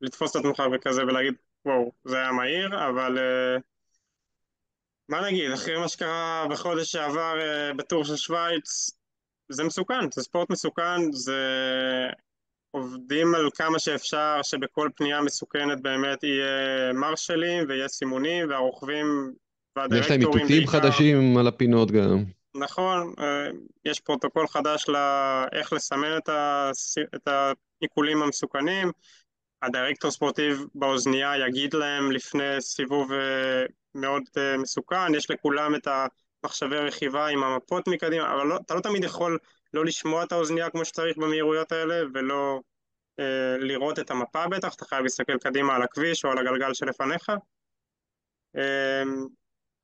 לתפוס 0.00 0.36
את 0.36 0.40
עצמך 0.40 0.62
וכזה 0.72 1.02
ולהגיד 1.02 1.34
וואו, 1.66 1.92
זה 2.04 2.16
היה 2.16 2.32
מהיר, 2.32 2.88
אבל 2.88 3.18
אה, 3.18 3.56
מה 5.08 5.26
נגיד, 5.26 5.50
אחרי 5.50 5.78
מה 5.78 5.88
שקרה 5.88 6.46
בחודש 6.50 6.92
שעבר 6.92 7.40
אה, 7.40 7.74
בטור 7.74 8.04
של 8.04 8.16
שווייץ, 8.16 8.90
זה 9.48 9.64
מסוכן, 9.64 10.10
זה 10.14 10.22
ספורט 10.22 10.50
מסוכן, 10.50 11.12
זה 11.12 11.40
עובדים 12.70 13.34
על 13.34 13.48
כמה 13.54 13.78
שאפשר 13.78 14.40
שבכל 14.42 14.88
פנייה 14.96 15.20
מסוכנת 15.20 15.80
באמת 15.82 16.22
יהיה 16.22 16.92
מרשלים 16.92 17.64
ויהיה 17.68 17.88
סימונים 17.88 18.48
והרוכבים 18.50 19.32
יש 19.92 20.10
להם 20.10 20.20
איתותים 20.20 20.66
חדשים 20.66 21.36
על 21.36 21.46
הפינות 21.46 21.90
גם. 21.90 22.24
נכון, 22.54 23.14
אה, 23.18 23.48
יש 23.84 24.00
פרוטוקול 24.00 24.48
חדש 24.48 24.86
לאיך 24.88 25.72
לסמן 25.72 26.18
את 27.14 27.28
העיקולים 27.28 28.22
המסוכנים. 28.22 28.92
ה 29.62 29.67
directeur 29.67 30.10
sportif 30.10 30.64
באוזנייה 30.74 31.46
יגיד 31.46 31.74
להם 31.74 32.12
לפני 32.12 32.60
סיבוב 32.60 33.12
אה, 33.12 33.64
מאוד 33.94 34.22
אה, 34.36 34.56
מסוכן, 34.56 35.14
יש 35.14 35.30
לכולם 35.30 35.74
את 35.74 35.88
המחשבי 36.44 36.76
רכיבה 36.76 37.26
עם 37.26 37.44
המפות 37.44 37.88
מקדימה, 37.88 38.34
אבל 38.34 38.46
לא, 38.46 38.56
אתה 38.56 38.74
לא 38.74 38.80
תמיד 38.80 39.04
יכול 39.04 39.38
לא 39.74 39.84
לשמוע 39.84 40.24
את 40.24 40.32
האוזנייה 40.32 40.70
כמו 40.70 40.84
שצריך 40.84 41.16
במהירויות 41.16 41.72
האלה 41.72 42.02
ולא 42.14 42.60
אה, 43.20 43.56
לראות 43.58 43.98
את 43.98 44.10
המפה 44.10 44.48
בטח, 44.48 44.74
אתה 44.74 44.84
חייב 44.84 45.02
להסתכל 45.02 45.38
קדימה 45.38 45.76
על 45.76 45.82
הכביש 45.82 46.24
או 46.24 46.30
על 46.30 46.38
הגלגל 46.38 46.74
שלפניך. 46.74 47.32
אה, 48.56 49.02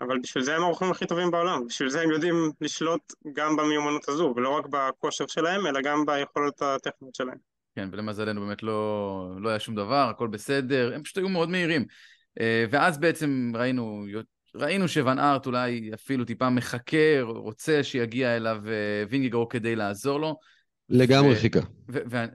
אבל 0.00 0.18
בשביל 0.18 0.44
זה 0.44 0.56
הם 0.56 0.62
הרוכבים 0.62 0.90
הכי 0.90 1.06
טובים 1.06 1.30
בעולם, 1.30 1.66
בשביל 1.66 1.90
זה 1.90 2.00
הם 2.00 2.10
יודעים 2.10 2.52
לשלוט 2.60 3.12
גם 3.32 3.56
במיומנות 3.56 4.08
הזו, 4.08 4.32
ולא 4.36 4.48
רק 4.48 4.66
בכושר 4.66 5.26
שלהם, 5.26 5.66
אלא 5.66 5.80
גם 5.80 6.06
ביכולות 6.06 6.62
הטכניות 6.62 7.14
שלהם. 7.14 7.51
כן, 7.74 7.88
ולמזלנו 7.92 8.40
באמת 8.40 8.62
לא, 8.62 9.36
לא 9.40 9.48
היה 9.48 9.58
שום 9.58 9.74
דבר, 9.74 10.08
הכל 10.10 10.28
בסדר, 10.28 10.92
הם 10.94 11.02
פשוט 11.02 11.18
היו 11.18 11.28
מאוד 11.28 11.48
מהירים. 11.48 11.84
אה, 12.40 12.64
ואז 12.70 12.98
בעצם 12.98 13.52
ראינו, 13.54 14.04
ראינו 14.54 14.88
שוואן 14.88 15.18
ארט 15.18 15.46
אולי 15.46 15.90
אפילו 15.94 16.24
טיפה 16.24 16.50
מחכה, 16.50 17.20
רוצה 17.20 17.82
שיגיע 17.82 18.36
אליו 18.36 18.62
אה, 18.66 19.04
וינגיגרו 19.08 19.48
כדי 19.48 19.76
לעזור 19.76 20.20
לו. 20.20 20.38
לגמרי 20.88 21.36
חיכה. 21.36 21.60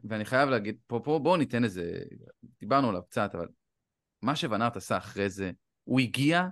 ואני 0.03 0.25
חייב 0.25 0.49
להגיד, 0.49 0.75
פה, 0.87 0.99
פה 1.03 1.19
בואו 1.23 1.37
ניתן 1.37 1.63
איזה, 1.63 1.93
דיברנו 2.59 2.89
עליו 2.89 3.01
קצת, 3.09 3.35
אבל 3.35 3.47
מה 4.21 4.35
שוואן 4.35 4.61
ארט 4.61 4.77
עשה 4.77 4.97
אחרי 4.97 5.29
זה, 5.29 5.51
הוא 5.83 5.99
הגיע 5.99 6.47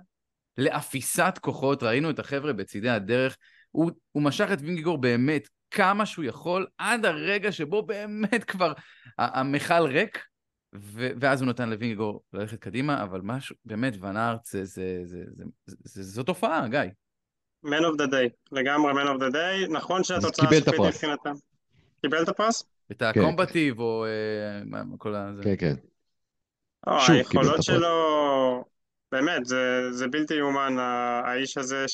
לאפיסת 0.58 1.38
כוחות, 1.40 1.82
ראינו 1.82 2.10
את 2.10 2.18
החבר'ה 2.18 2.52
בצידי 2.52 2.88
הדרך, 2.88 3.36
הוא, 3.70 3.90
הוא 4.12 4.22
משך 4.22 4.48
את 4.52 4.58
וינגיגור 4.60 4.98
באמת 4.98 5.48
כמה 5.70 6.06
שהוא 6.06 6.24
יכול, 6.24 6.66
עד 6.78 7.06
הרגע 7.06 7.52
שבו 7.52 7.82
באמת 7.82 8.44
כבר 8.44 8.72
המכל 9.18 9.82
ריק, 9.86 10.24
ו- 10.74 11.10
ואז 11.20 11.42
הוא 11.42 11.48
נתן 11.48 11.70
לווינגיגור 11.70 12.22
ללכת 12.32 12.60
קדימה, 12.60 13.02
אבל 13.02 13.20
משהו, 13.22 13.56
באמת, 13.64 13.94
ון 14.00 14.16
ארץ 14.16 14.52
זה, 14.52 14.64
זה, 14.64 15.00
זה, 15.04 15.18
זה, 15.36 15.44
זה, 15.66 15.76
זה, 15.84 16.02
זו 16.02 16.22
תופעה, 16.22 16.68
גיא. 16.68 16.80
Man 17.64 17.68
of 17.68 17.98
the 17.98 18.10
day, 18.10 18.28
לגמרי 18.52 18.92
Man 18.92 19.06
of 19.06 19.20
the 19.20 19.32
day, 19.34 19.72
נכון 19.72 20.04
שהתוצאה 20.04 20.48
הסופית 20.48 20.80
מבחינתם. 20.80 21.32
קיבל 22.00 22.22
את 22.22 22.28
הפרס? 22.28 22.62
את 22.92 23.02
הקומבטיב 23.02 23.80
או 23.80 24.06
אה, 24.06 24.82
כל 24.98 25.14
ה... 25.14 25.30
כן, 25.42 25.54
כן. 25.58 25.74
היכולות 27.08 27.62
שלו, 27.62 28.64
באמת, 29.12 29.44
זה, 29.44 29.92
זה 29.92 30.08
בלתי 30.08 30.34
יאומן, 30.34 30.76
האיש 31.24 31.58
הזה 31.58 31.88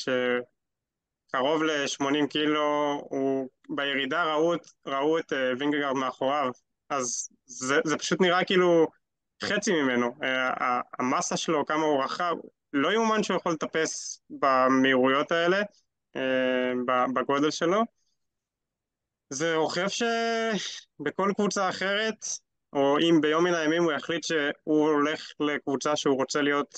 שקרוב 1.35 1.63
ל-80 1.63 2.27
קילו, 2.29 3.01
הוא 3.09 3.49
בירידה 3.69 4.23
ראו, 4.23 4.53
ראו 4.85 5.19
את 5.19 5.33
אה, 5.33 5.51
וינגגרד 5.59 5.93
מאחוריו, 5.93 6.51
אז 6.89 7.29
זה, 7.45 7.79
זה 7.85 7.97
פשוט 7.97 8.21
נראה 8.21 8.45
כאילו 8.45 8.87
חצי 9.43 9.71
ממנו. 9.71 10.15
אה, 10.23 10.81
המסה 10.99 11.37
שלו, 11.37 11.65
כמה 11.65 11.85
הוא 11.85 12.03
רחב, 12.03 12.35
לא 12.73 12.93
יאומן 12.93 13.23
שהוא 13.23 13.37
יכול 13.37 13.51
לטפס 13.51 14.21
במהירויות 14.29 15.31
האלה, 15.31 15.61
אה, 16.15 16.71
בגודל 17.13 17.51
שלו. 17.51 17.81
זה 19.29 19.55
רוכב 19.55 19.87
שבכל 19.87 21.31
קבוצה 21.35 21.69
אחרת, 21.69 22.25
או 22.73 22.97
אם 22.99 23.21
ביום 23.21 23.43
מן 23.43 23.53
הימים 23.53 23.83
הוא 23.83 23.91
יחליט 23.91 24.23
שהוא 24.23 24.89
הולך 24.89 25.31
לקבוצה 25.39 25.95
שהוא 25.95 26.15
רוצה 26.15 26.41
להיות, 26.41 26.77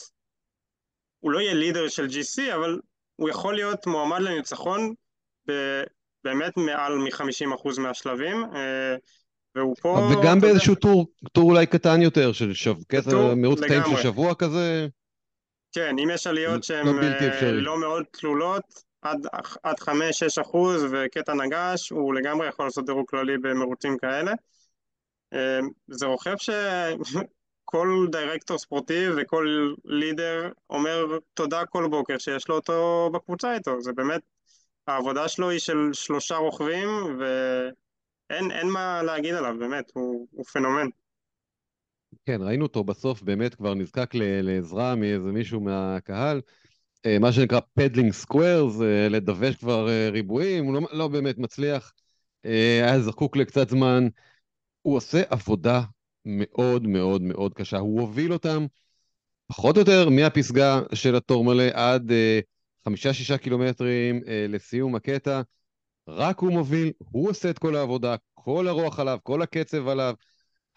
הוא 1.20 1.32
לא 1.32 1.40
יהיה 1.40 1.54
לידר 1.54 1.88
של 1.88 2.06
GC, 2.06 2.56
אבל 2.56 2.80
הוא 3.16 3.30
יכול 3.30 3.56
להיות 3.56 3.88
מועמד 3.88 4.20
לניצחון 4.20 4.94
באמת 6.24 6.58
מעל 6.58 6.98
מ-50% 6.98 7.82
מהשלבים. 7.82 8.46
אה, 8.56 8.96
והוא 9.56 9.76
פה... 9.82 10.10
וגם 10.12 10.40
באיזשהו 10.40 10.76
טור, 10.76 11.08
טור 11.32 11.52
אולי 11.52 11.66
קטן 11.66 12.02
יותר, 12.02 12.32
של 12.34 12.54
שב... 12.54 12.76
מירוץ 13.36 13.60
קטעים 13.62 13.84
של 13.86 14.04
שבוע 14.04 14.36
כזה. 14.36 14.88
כן, 15.72 15.96
אם 16.04 16.10
יש 16.14 16.28
עליות 16.28 16.64
שהן 16.64 16.86
לא, 16.86 17.02
אה, 17.02 17.52
לא 17.52 17.80
מאוד 17.80 18.04
תלולות, 18.12 18.64
עד, 19.02 19.28
עד 19.64 19.76
5-6 19.80 19.88
אחוז 20.42 20.86
וקטע 20.92 21.34
נגש, 21.34 21.90
הוא 21.90 22.14
לגמרי 22.14 22.48
יכול 22.48 22.66
לעשות 22.66 22.86
דירוג 22.86 23.06
כללי 23.10 23.38
במרוצים 23.38 23.98
כאלה. 23.98 24.32
אה, 25.34 25.60
זה 25.88 26.06
רוכב 26.06 26.36
שכל 27.66 28.08
דירקטור 28.12 28.58
ספורטיב 28.58 29.14
וכל 29.18 29.74
לידר 29.86 30.50
אומר 30.70 31.06
תודה 31.34 31.66
כל 31.66 31.88
בוקר 31.90 32.18
שיש 32.18 32.48
לו 32.48 32.56
אותו 32.56 33.10
בקבוצה 33.14 33.54
איתו, 33.54 33.82
זה 33.82 33.94
באמת, 33.94 34.22
העבודה 34.88 35.28
שלו 35.28 35.50
היא 35.50 35.60
של 35.60 35.90
שלושה 35.94 36.36
רוכבים 36.36 36.90
ואין 37.20 38.68
מה 38.74 39.04
להגיד 39.04 39.36
עליו, 39.36 39.56
באמת, 39.60 39.92
הוא, 39.94 40.28
הוא 40.32 40.46
פנומן. 40.46 40.88
כן, 42.26 42.42
ראינו 42.42 42.66
אותו 42.66 42.84
בסוף 42.84 43.22
באמת 43.22 43.56
כבר 43.56 43.74
נזקק 43.74 44.12
לעזרה 44.16 44.96
מאיזה 44.96 45.32
מישהו 45.32 45.62
מהקהל. 45.62 46.42
אה, 47.06 47.20
מה 47.20 47.32
שנקרא 47.32 47.60
pedaling 47.74 48.14
squares, 48.14 48.76
לדווש 49.10 49.56
כבר 49.56 49.90
אה, 49.90 50.10
ריבועים, 50.10 50.66
הוא 50.66 50.74
לא, 50.74 50.82
לא 50.92 51.08
באמת 51.08 51.38
מצליח, 51.38 51.94
אה, 52.46 52.82
היה 52.84 53.00
זקוק 53.00 53.38
לקצת 53.38 53.70
זמן. 53.70 54.08
הוא 54.82 54.98
עושה 54.98 55.22
עבודה 55.30 55.82
מאוד 56.26 56.88
מאוד 56.88 57.22
מאוד 57.22 57.54
קשה, 57.54 57.78
הוא 57.78 58.02
הוביל 58.02 58.34
אותם 58.34 58.66
פחות 59.48 59.76
או 59.76 59.82
יותר 59.82 60.10
מהפסגה 60.10 60.82
של 60.94 61.16
התור 61.16 61.44
מלא 61.44 61.64
עד 61.74 62.12
חמישה-שישה 62.86 63.38
קילומטרים 63.38 64.22
לסיום 64.50 64.96
הקטע. 64.96 65.42
רק 66.08 66.40
הוא 66.40 66.52
מוביל, 66.52 66.92
הוא 66.98 67.30
עושה 67.30 67.50
את 67.50 67.60
כל 67.60 67.76
העבודה, 67.76 68.16
כל 68.34 68.68
הרוח 68.68 69.00
עליו, 69.00 69.18
כל 69.24 69.42
הקצב 69.42 69.88
עליו, 69.88 70.14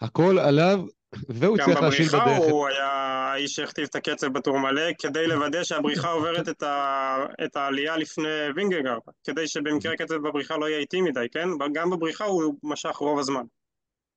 הכל 0.01 0.39
עליו, 0.39 0.85
והוא 1.29 1.57
הצליח 1.57 1.79
להשיל 1.81 2.07
בדרך. 2.07 2.21
גם 2.21 2.25
בבריחה 2.25 2.51
הוא 2.51 2.67
היה 2.67 2.87
האיש 3.31 3.55
שהכתיב 3.55 3.87
את 3.89 3.95
הקצב 3.95 4.27
בטור 4.27 4.59
מלא, 4.59 4.93
כדי 4.99 5.27
לוודא 5.31 5.63
שהבריחה 5.63 6.11
עוברת 6.11 6.49
את, 6.49 6.63
ה... 6.63 7.25
את 7.45 7.55
העלייה 7.55 7.97
לפני 7.97 8.27
וינגגר, 8.55 8.97
כדי 9.23 9.47
שבמקרה 9.47 9.93
הקצב 9.93 10.15
בבריחה 10.15 10.57
לא 10.57 10.69
יהיה 10.69 10.79
איטי 10.79 11.01
מדי, 11.01 11.25
כן? 11.31 11.47
גם 11.73 11.89
בבריחה 11.89 12.25
הוא 12.25 12.55
משך 12.63 12.95
רוב 12.95 13.19
הזמן. 13.19 13.43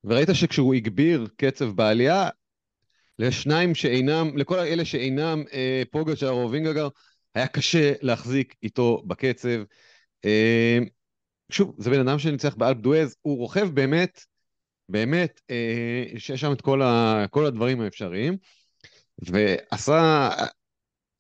וראית 0.05 0.29
שכשהוא 0.33 0.75
הגביר 0.75 1.29
קצב 1.37 1.65
בעלייה, 1.65 2.29
לשניים 3.19 3.75
שאינם, 3.75 4.37
לכל 4.37 4.59
אלה 4.59 4.85
שאינם 4.85 5.45
אה, 5.53 5.83
פוגצ'ר 5.91 6.31
או 6.31 6.51
וינגגר, 6.51 6.89
היה 7.35 7.47
קשה 7.47 7.93
להחזיק 8.03 8.55
איתו 8.63 9.03
בקצב. 9.07 9.63
אה, 10.25 10.79
שוב, 11.51 11.75
זה 11.79 11.91
בן 11.91 12.09
אדם 12.09 12.19
שניצח 12.19 12.55
באלפ 12.55 12.77
דואז, 12.77 13.17
הוא 13.23 13.39
רוכב 13.39 13.69
באמת 13.75 14.21
באמת, 14.89 15.41
אה, 15.51 16.05
שיש 16.19 16.41
שם 16.41 16.53
את 16.53 16.61
כל, 16.61 16.83
ה, 16.83 17.25
כל 17.31 17.47
הדברים 17.47 17.81
האפשריים, 17.81 18.37
ועשה, 19.19 20.31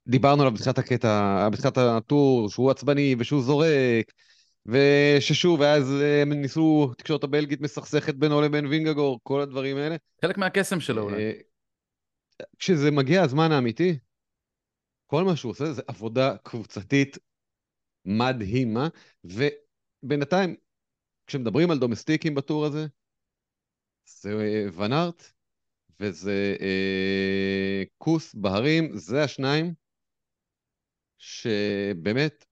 דיברנו 0.09 0.42
עליו 0.42 0.55
בתחילת 0.55 0.79
הקטע, 0.79 1.49
בתחילת 1.53 1.79
הטור, 1.79 2.51
שהוא 2.51 2.71
עצבני 2.71 3.16
ושהוא 3.18 3.42
זורק, 3.42 4.12
וששוב, 4.66 5.61
ואז 5.61 5.92
אה, 6.03 6.22
הם 6.22 6.33
ניסו, 6.33 6.92
תקשורת 6.98 7.25
הבלגית 7.25 7.61
מסכסכת 7.61 8.14
בינו 8.14 8.40
לבין 8.40 8.66
וינגגור, 8.66 9.20
כל 9.22 9.40
הדברים 9.40 9.77
האלה. 9.77 9.96
חלק 10.22 10.38
מהקסם 10.38 10.81
שלו 10.81 11.03
אולי. 11.03 11.22
אה, 11.22 11.33
כשזה 12.59 12.90
מגיע 12.90 13.22
הזמן 13.22 13.53
האמיתי, 13.53 13.98
כל 15.07 15.25
מה 15.25 15.37
שהוא 15.37 15.51
עושה 15.51 15.72
זה 15.72 15.83
עבודה 15.87 16.37
קבוצתית 16.37 17.18
מדהימה, 18.05 18.88
ובינתיים, 19.25 20.57
כשמדברים 21.27 21.70
על 21.70 21.79
דומסטיקים 21.79 22.35
בטור 22.35 22.64
הזה, 22.66 22.87
זה 24.05 24.31
אה, 24.31 24.85
ונארט 24.85 25.33
וזה 26.01 26.57
אה, 26.61 27.83
כוס 27.98 28.35
בהרים, 28.35 28.96
זה 28.96 29.25
השניים 29.25 29.75
שבאמת 31.18 32.44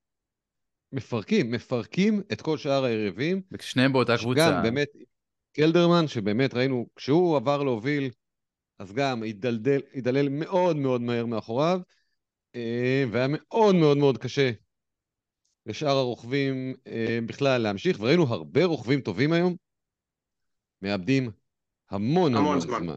מפרקים, 0.93 1.51
מפרקים 1.51 2.23
את 2.33 2.43
כל 2.43 2.59
שאר 2.59 2.85
היריבים. 2.85 3.43
ושניהם 3.53 3.93
באותה 3.93 4.17
קבוצה. 4.19 4.51
גם 4.51 4.63
באמת, 4.63 4.89
קלדרמן, 5.53 6.09
שבאמת 6.09 6.55
ראינו, 6.55 6.87
כשהוא 6.97 7.37
עבר 7.37 7.63
להוביל, 7.63 8.11
אז 8.79 8.93
גם 8.93 9.23
הידלדל, 9.23 9.81
הידלל 9.93 10.29
מאוד 10.29 10.77
מאוד 10.77 11.01
מהר 11.01 11.27
מאחוריו, 11.27 11.81
אה, 12.55 13.05
והיה 13.11 13.27
מאוד 13.31 13.75
מאוד 13.75 13.97
מאוד 13.97 14.19
קשה 14.19 14.51
לשאר 15.67 15.97
הרוכבים 15.97 16.75
אה, 16.87 17.19
בכלל 17.27 17.63
להמשיך, 17.63 18.01
וראינו 18.01 18.23
הרבה 18.23 18.65
רוכבים 18.65 19.01
טובים 19.01 19.33
היום, 19.33 19.57
מאבדים 20.83 21.31
המון 21.91 22.35
המון, 22.35 22.35
המון 22.35 22.61
זמן. 22.61 22.79
זמן. 22.79 22.97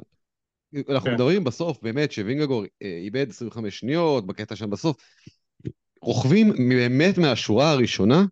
אנחנו 0.89 1.09
כן. 1.09 1.13
מדברים 1.13 1.43
בסוף 1.43 1.81
באמת 1.81 2.11
שווינגגור 2.11 2.63
אה, 2.81 2.97
איבד 2.97 3.29
25 3.29 3.79
שניות 3.79 4.27
בקטע 4.27 4.55
שם 4.55 4.69
בסוף. 4.69 4.97
רוכבים 6.03 6.53
באמת 6.69 7.17
מהשורה 7.17 7.71
הראשונה, 7.71 8.25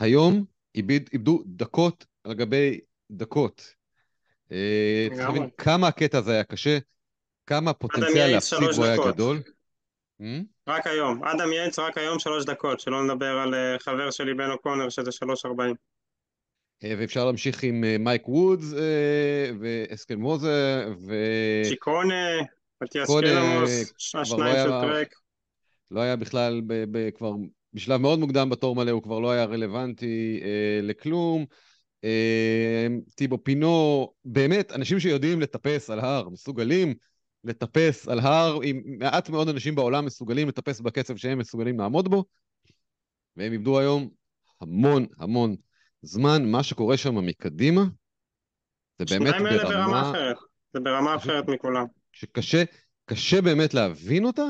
היום 0.00 0.44
איבד, 0.74 1.00
איבדו 1.12 1.42
דקות 1.46 2.06
על 2.24 2.34
גבי 2.34 2.80
דקות. 3.10 3.74
אה, 4.52 5.06
צריך. 5.10 5.20
להבין 5.20 5.48
כמה 5.58 5.88
הקטע 5.88 6.18
הזה 6.18 6.32
היה 6.32 6.44
קשה, 6.44 6.78
כמה 7.46 7.70
הפוטנציאל 7.70 8.16
יעיץ 8.16 8.52
להפסיד 8.52 8.76
בו 8.76 8.84
היה. 8.84 8.96
גדול. 9.06 9.42
Hmm? 10.20 10.24
רק 10.68 10.86
היום. 10.86 11.24
אדם 11.24 11.52
יעץ 11.52 11.78
רק 11.78 11.98
היום 11.98 12.18
שלוש 12.18 12.44
דקות, 12.44 12.80
שלא 12.80 13.04
נדבר 13.04 13.38
על 13.38 13.54
אה, 13.54 13.78
חבר 13.78 14.10
שלי 14.10 14.34
בן 14.34 14.50
אוקונר 14.50 14.88
שזה 14.88 15.12
שלוש 15.12 15.44
ארבעים. 15.44 15.74
אה, 16.84 16.94
ואפשר 16.98 17.24
להמשיך 17.24 17.62
עם 17.62 17.84
אה, 17.84 17.96
מייק 17.98 18.28
וודס 18.28 18.74
אה, 18.74 19.50
ואסקל 19.60 20.16
מוזה 20.16 20.84
ו... 21.06 21.14
צ'יקונה, 21.68 22.26
מתיאס 22.82 23.10
קלמוס, 23.20 23.92
השניים 24.20 24.40
לא 24.40 24.44
היה- 24.44 24.64
של 24.64 24.70
טרק. 24.70 25.14
לא 25.90 26.00
היה 26.00 26.16
בכלל, 26.16 26.62
ב, 26.66 26.84
ב, 26.90 27.10
כבר 27.10 27.32
בשלב 27.72 28.00
מאוד 28.00 28.18
מוקדם 28.18 28.50
בתור 28.50 28.76
מלא, 28.76 28.90
הוא 28.90 29.02
כבר 29.02 29.20
לא 29.20 29.30
היה 29.30 29.44
רלוונטי 29.44 30.40
אה, 30.42 30.80
לכלום. 30.82 31.44
אה, 32.04 32.86
טיבו 33.14 33.44
פינו, 33.44 34.08
באמת, 34.24 34.72
אנשים 34.72 35.00
שיודעים 35.00 35.40
לטפס 35.40 35.90
על 35.90 36.00
הר, 36.00 36.28
מסוגלים 36.28 36.94
לטפס 37.44 38.08
על 38.08 38.18
הר, 38.18 38.58
עם 38.62 38.82
מעט 38.98 39.28
מאוד 39.28 39.48
אנשים 39.48 39.74
בעולם 39.74 40.04
מסוגלים 40.04 40.48
לטפס 40.48 40.80
בקצב 40.80 41.16
שהם 41.16 41.38
מסוגלים 41.38 41.80
לעמוד 41.80 42.08
בו, 42.08 42.24
והם 43.36 43.52
איבדו 43.52 43.78
היום 43.78 44.08
המון 44.60 45.06
המון 45.18 45.56
זמן. 46.02 46.50
מה 46.50 46.62
שקורה 46.62 46.96
שם 46.96 47.26
מקדימה, 47.26 47.84
זה 48.98 49.18
באמת 49.18 49.34
ברמה 49.34 49.64
ברמה 49.64 50.10
אחרת. 50.10 50.36
זה 50.72 50.80
ברמה 50.80 51.16
אחרת 51.16 51.48
מכולם. 51.48 51.84
שקשה 52.12 52.64
קשה 53.04 53.40
באמת 53.42 53.74
להבין 53.74 54.24
אותה, 54.24 54.44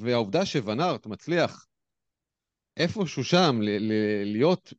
והעובדה 0.00 0.46
שוונארט 0.46 1.06
מצליח 1.06 1.66
איפשהו 2.76 3.24
שם 3.24 3.58
ל- 3.62 3.92
ל- 3.92 4.32
להיות 4.32 4.72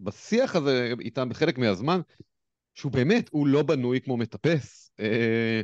בשיח 0.00 0.56
הזה 0.56 0.92
איתם 1.00 1.28
בחלק 1.28 1.58
מהזמן, 1.58 2.00
שהוא 2.74 2.92
באמת, 2.92 3.28
הוא 3.32 3.46
לא 3.46 3.62
בנוי 3.62 4.00
כמו 4.00 4.16
מטפס. 4.16 4.90
אה, 5.00 5.60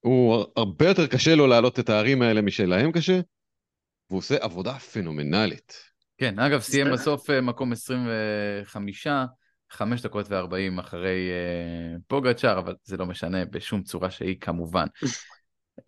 הוא 0.00 0.44
הרבה 0.56 0.88
יותר 0.88 1.06
קשה 1.06 1.34
לו 1.34 1.46
להעלות 1.46 1.78
את 1.78 1.88
הערים 1.88 2.22
האלה 2.22 2.42
משלהם 2.42 2.92
קשה, 2.92 3.20
והוא 4.10 4.18
עושה 4.18 4.36
עבודה 4.40 4.78
פנומנלית. 4.78 5.74
כן, 6.18 6.38
אגב, 6.38 6.60
סיים 6.60 6.86
בסוף 6.92 7.30
אה, 7.30 7.40
מקום 7.40 7.72
25, 7.72 9.06
5 9.70 10.02
דקות 10.02 10.26
ו-40 10.30 10.80
אחרי 10.80 11.30
אה, 11.30 11.96
פוגצ'אר, 12.06 12.58
אבל 12.58 12.74
זה 12.84 12.96
לא 12.96 13.06
משנה 13.06 13.44
בשום 13.44 13.82
צורה 13.82 14.10
שהיא 14.10 14.36
כמובן. 14.40 14.86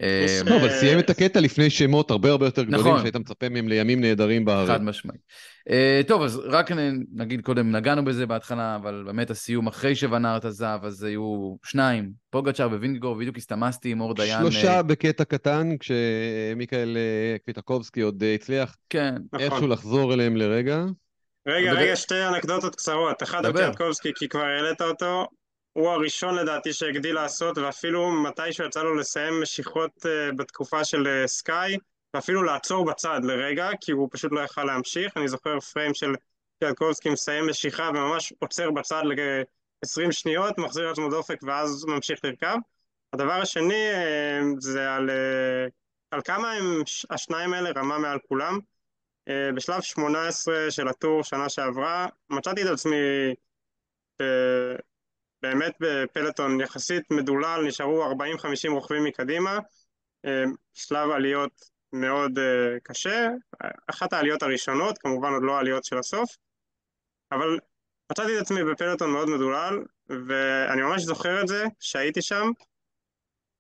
אה, 0.03 0.41
לא, 0.45 0.57
אבל 0.57 0.69
אה, 0.69 0.81
סיים 0.81 0.99
את 0.99 1.11
הקטע 1.11 1.41
לפני 1.41 1.71
שמות 1.71 2.11
הרבה 2.11 2.31
הרבה 2.31 2.47
יותר 2.47 2.63
גדולים, 2.63 2.87
נכון. 2.87 3.01
שהיית 3.01 3.17
מצפה 3.17 3.49
מהם 3.49 3.69
לימים 3.69 4.01
נהדרים 4.01 4.45
בהרים. 4.45 4.67
חד 4.67 4.83
משמעית. 4.83 5.21
Uh, 5.69 6.09
טוב, 6.09 6.23
אז 6.23 6.41
רק 6.45 6.71
נגיד 7.15 7.41
קודם, 7.41 7.77
נגענו 7.77 8.05
בזה 8.05 8.27
בהתחלה, 8.27 8.77
אבל 8.77 9.03
באמת 9.07 9.31
הסיום 9.31 9.67
אחרי 9.67 9.95
שוונארט 9.95 10.45
עזב, 10.45 10.79
אז 10.83 11.03
היו 11.03 11.55
שניים, 11.65 12.13
פוגצ'אר 12.31 12.67
ווינגגור, 12.67 13.15
בדיוק 13.15 13.37
הסתמסתי 13.37 13.91
עם 13.91 14.01
אור 14.01 14.15
דיין. 14.15 14.39
שלושה 14.41 14.77
אה, 14.77 14.83
בקטע 14.83 15.25
קטן, 15.25 15.77
כשמיקאל 15.81 16.97
אה, 16.97 17.37
קוויטקובסקי 17.45 18.01
עוד 18.01 18.23
אה, 18.23 18.35
הצליח 18.35 18.77
כן, 18.91 19.15
איכשהו 19.39 19.57
נכון. 19.57 19.71
לחזור 19.71 20.15
אליהם 20.15 20.37
לרגע. 20.37 20.85
רגע, 21.49 21.73
רגע, 21.73 21.97
שתי 21.97 22.27
אנקדוטות 22.27 22.77
קצרות. 22.77 23.23
אחד 23.23 23.47
על 23.47 23.53
דבר. 23.53 23.65
קיאטקובסקי, 23.65 24.13
כי 24.15 24.29
כבר 24.29 24.45
העלית 24.45 24.83
אותו. 24.83 25.27
הוא 25.73 25.91
הראשון 25.91 26.35
לדעתי 26.35 26.73
שהגדיל 26.73 27.15
לעשות, 27.15 27.59
ואפילו 27.59 28.11
מתישהו 28.11 28.67
יצא 28.67 28.83
לו 28.83 28.95
לסיים 28.95 29.41
משיכות 29.43 30.07
אה, 30.07 30.33
בתקופה 30.33 30.85
של 30.85 31.07
אה, 31.07 31.29
סקאי, 31.29 31.77
ואפילו 32.15 32.43
לעצור 32.43 32.85
בצד 32.85 33.21
לרגע, 33.25 33.69
כי 33.81 33.93
הוא 33.93 34.09
פשוט 34.13 34.33
לא 34.33 34.41
יכל 34.41 34.65
להמשיך. 34.65 35.17
אני 35.17 35.29
זוכר 35.29 35.61
פריים 35.61 35.95
של 35.95 36.15
קיאטקובסקי 36.61 37.11
מסיים 37.11 37.47
משיכה 37.49 37.91
וממש 37.95 38.33
עוצר 38.39 38.71
בצד 38.71 39.03
ל-20 39.05 40.13
שניות, 40.13 40.59
מחזיר 40.59 40.89
לעצמו 40.89 41.09
דופק 41.09 41.39
ואז 41.43 41.85
ממשיך 41.85 42.25
לרכב. 42.25 42.57
הדבר 43.13 43.33
השני 43.33 43.91
אה, 43.93 44.41
זה 44.59 44.95
על, 44.95 45.11
אה, 45.11 45.67
על 46.11 46.21
כמה 46.23 46.53
הם 46.53 46.83
השניים 47.11 47.53
האלה 47.53 47.71
רמה 47.77 47.99
מעל 47.99 48.19
כולם. 48.29 48.59
אה, 49.29 49.53
בשלב 49.55 49.81
18 49.81 50.71
של 50.71 50.89
הטור 50.89 51.23
שנה 51.23 51.49
שעברה, 51.49 52.07
מצאתי 52.31 52.63
את 52.63 52.67
עצמי 52.67 52.97
באמת 55.43 55.73
בפלטון 55.81 56.61
יחסית 56.61 57.11
מדולל, 57.11 57.65
נשארו 57.67 58.13
40-50 58.13 58.71
רוכבים 58.71 59.05
מקדימה, 59.05 59.59
אה, 60.25 60.45
שלב 60.75 61.11
עליות 61.11 61.53
מאוד 61.93 62.39
אה, 62.39 62.81
קשה, 62.83 63.29
אחת 63.87 64.13
העליות 64.13 64.43
הראשונות, 64.43 64.99
כמובן 64.99 65.33
עוד 65.33 65.43
לא 65.43 65.57
העליות 65.57 65.85
של 65.85 65.99
הסוף, 65.99 66.37
אבל 67.33 67.59
מצאתי 68.13 68.37
את 68.37 68.43
עצמי 68.43 68.65
בפלטון 68.65 69.11
מאוד 69.11 69.29
מדולל, 69.29 69.83
ואני 70.09 70.83
ממש 70.83 71.03
זוכר 71.03 71.41
את 71.43 71.49
זה, 71.49 71.65
שהייתי 71.81 72.23
שם, 72.23 72.51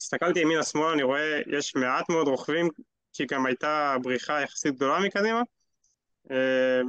הסתכלתי 0.02 0.40
ימינה 0.40 0.62
שמאלה, 0.62 0.92
אני 0.92 1.02
רואה, 1.02 1.40
יש 1.46 1.74
מעט 1.74 2.08
מאוד 2.08 2.28
רוכבים, 2.28 2.68
כי 3.12 3.26
גם 3.26 3.46
הייתה 3.46 3.96
בריחה 4.02 4.40
יחסית 4.40 4.74
גדולה 4.74 5.00
מקדימה, 5.00 5.42
אה, 6.30 6.80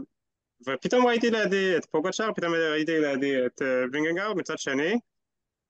ופתאום 0.68 1.08
ראיתי 1.08 1.30
לידי 1.30 1.78
את 1.78 1.86
פוגצ'אר, 1.86 2.34
פתאום 2.34 2.54
ראיתי 2.54 3.00
לידי 3.00 3.46
את 3.46 3.62
אה, 3.62 3.84
וינגנגרד 3.92 4.38
מצד 4.38 4.60
שני, 4.60 5.00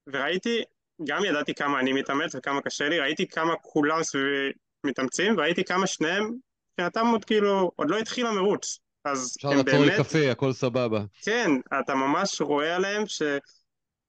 וראיתי, 0.07 0.63
גם 1.07 1.25
ידעתי 1.25 1.53
כמה 1.53 1.79
אני 1.79 1.93
מתאמץ 1.93 2.35
וכמה 2.35 2.61
קשה 2.61 2.89
לי, 2.89 2.99
ראיתי 2.99 3.27
כמה 3.27 3.55
כולם 3.55 4.03
סביבי 4.03 4.51
מתאמצים, 4.85 5.37
וראיתי 5.37 5.63
כמה 5.63 5.87
שניהם, 5.87 6.33
מבחינתם 6.71 7.07
עוד 7.11 7.25
כאילו, 7.25 7.71
עוד 7.75 7.89
לא 7.89 7.97
התחיל 7.97 8.25
המרוץ, 8.25 8.79
אז 9.05 9.33
אפשר 9.37 9.49
הם 9.49 9.57
לעצור 9.57 9.79
באמת, 9.79 9.99
לקפה, 9.99 10.31
הכל 10.31 10.53
סבבה. 10.53 11.03
כן, 11.23 11.51
אתה 11.81 11.95
ממש 11.95 12.41
רואה 12.41 12.75
עליהם 12.75 13.07
ש... 13.07 13.21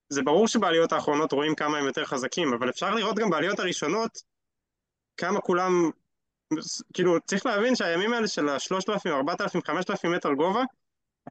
זה 0.08 0.22
ברור 0.22 0.48
שבעליות 0.48 0.92
האחרונות 0.92 1.32
רואים 1.32 1.54
כמה 1.54 1.78
הם 1.78 1.86
יותר 1.86 2.04
חזקים, 2.04 2.52
אבל 2.52 2.70
אפשר 2.70 2.94
לראות 2.94 3.16
גם 3.16 3.30
בעליות 3.30 3.58
הראשונות 3.58 4.18
כמה 5.16 5.40
כולם, 5.40 5.90
כאילו 6.94 7.20
צריך 7.26 7.46
להבין 7.46 7.76
שהימים 7.76 8.12
האלה 8.12 8.28
של 8.28 8.48
ה-3,000, 8.48 9.10
4,000, 9.10 9.62
5,000 9.66 10.12
מטר 10.12 10.32
גובה, 10.32 10.62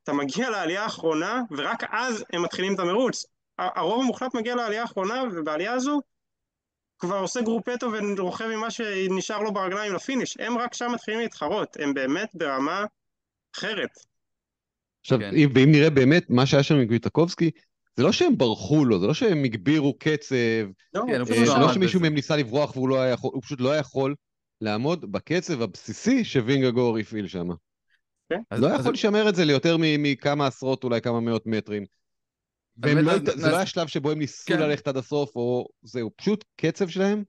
אתה 0.03 0.13
מגיע 0.13 0.49
לעלייה 0.49 0.83
האחרונה 0.83 1.41
ורק 1.51 1.83
אז 1.91 2.23
הם 2.33 2.41
מתחילים 2.41 2.75
את 2.75 2.79
המרוץ. 2.79 3.25
הרוב 3.57 4.01
המוחלט 4.01 4.35
מגיע 4.35 4.55
לעלייה 4.55 4.81
האחרונה 4.81 5.23
ובעלייה 5.31 5.73
הזו 5.73 6.01
כבר 6.99 7.17
עושה 7.17 7.41
גרופטו 7.41 7.89
ורוכב 8.17 8.45
עם 8.53 8.59
מה 8.59 8.71
שנשאר 8.71 9.39
לו 9.39 9.53
ברגליים 9.53 9.93
לפיניש. 9.93 10.37
הם 10.39 10.57
רק 10.57 10.73
שם 10.73 10.91
מתחילים 10.93 11.19
להתחרות, 11.19 11.77
הם 11.79 11.93
באמת 11.93 12.29
ברמה 12.33 12.85
אחרת. 13.55 13.89
עכשיו, 15.01 15.19
כן. 15.19 15.31
אם, 15.35 15.49
ואם 15.55 15.71
נראה 15.71 15.89
באמת 15.89 16.29
מה 16.29 16.45
שהיה 16.45 16.63
שם 16.63 16.75
עם 16.75 16.85
קוויטקובסקי, 16.85 17.51
זה 17.95 18.03
לא 18.03 18.11
שהם 18.11 18.37
ברחו 18.37 18.85
לו, 18.85 18.99
זה 18.99 19.07
לא 19.07 19.13
שהם 19.13 19.43
הגבירו 19.43 19.93
קצב, 19.99 20.35
לא, 20.93 21.01
כן, 21.07 21.13
אה, 21.13 21.45
לא 21.45 21.59
לא 21.59 21.73
שמישהו. 21.73 22.01
מהם 22.01 22.13
ניסה 22.13 22.35
לברוח 22.35 22.75
והוא 22.75 22.89
לא 22.89 23.01
היה 23.01 23.13
יכול, 23.13 23.31
הוא 23.33 23.41
פשוט 23.41 23.61
לא 23.61 23.71
היה 23.71 23.79
יכול 23.79 24.15
לעמוד 24.67 25.11
בקצב 25.11 25.61
הבסיסי 25.61 26.23
שווינגגור 26.23 26.97
הפעיל 26.97 27.27
שם. 27.27 27.47
אז- 28.49 28.61
לא 28.61 28.67
אז- 28.67 28.79
יכול 28.79 28.93
לשמר 28.93 29.29
את 29.29 29.35
זה 29.35 29.45
ליותר 29.45 29.77
מ- 29.79 30.03
מכמה 30.03 30.47
עשרות, 30.47 30.83
אולי 30.83 31.01
כמה 31.01 31.19
מאות 31.19 31.45
מטרים. 31.45 31.85
והם 32.77 32.97
לא, 32.97 33.11
אז- 33.11 33.21
זה 33.25 33.31
אז- 33.33 33.43
לא 33.51 33.55
היה 33.57 33.65
שלב 33.65 33.87
שבו 33.87 34.11
הם 34.11 34.19
ניסו 34.19 34.43
כן. 34.47 34.59
ללכת 34.59 34.87
עד 34.87 34.97
הסוף, 34.97 35.35
או 35.35 35.67
זהו, 35.81 36.11
פשוט 36.15 36.45
קצב 36.55 36.87
שלהם 36.87 37.23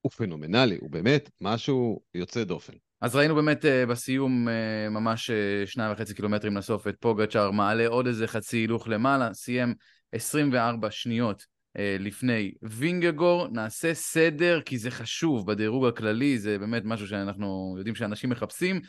הוא 0.00 0.10
פנומנלי, 0.12 0.76
הוא 0.80 0.90
באמת 0.90 1.30
משהו 1.40 2.00
יוצא 2.14 2.44
דופן. 2.44 2.72
אז 3.00 3.16
ראינו 3.16 3.34
באמת 3.34 3.64
אה, 3.64 3.86
בסיום 3.86 4.48
אה, 4.48 4.88
ממש 4.90 5.30
אה, 5.30 5.66
שניים 5.66 5.92
וחצי 5.92 6.14
קילומטרים 6.14 6.56
לסוף 6.56 6.88
את 6.88 6.96
פוגצ'אר 7.00 7.50
מעלה 7.50 7.86
עוד 7.86 8.06
איזה 8.06 8.26
חצי 8.26 8.56
הילוך 8.56 8.88
למעלה, 8.88 9.34
סיים 9.34 9.74
24 10.12 10.90
שניות 10.90 11.44
לפני 11.78 12.52
וינגגור. 12.62 13.48
נעשה 13.48 13.94
סדר 13.94 14.60
כי 14.60 14.78
זה 14.78 14.90
חשוב 14.90 15.46
בדירוג 15.46 15.86
הכללי, 15.86 16.38
זה 16.38 16.58
באמת 16.58 16.82
משהו 16.84 17.06
שאנחנו 17.08 17.74
יודעים 17.78 17.94
שאנשים 17.94 18.30
מחפשים. 18.30 18.80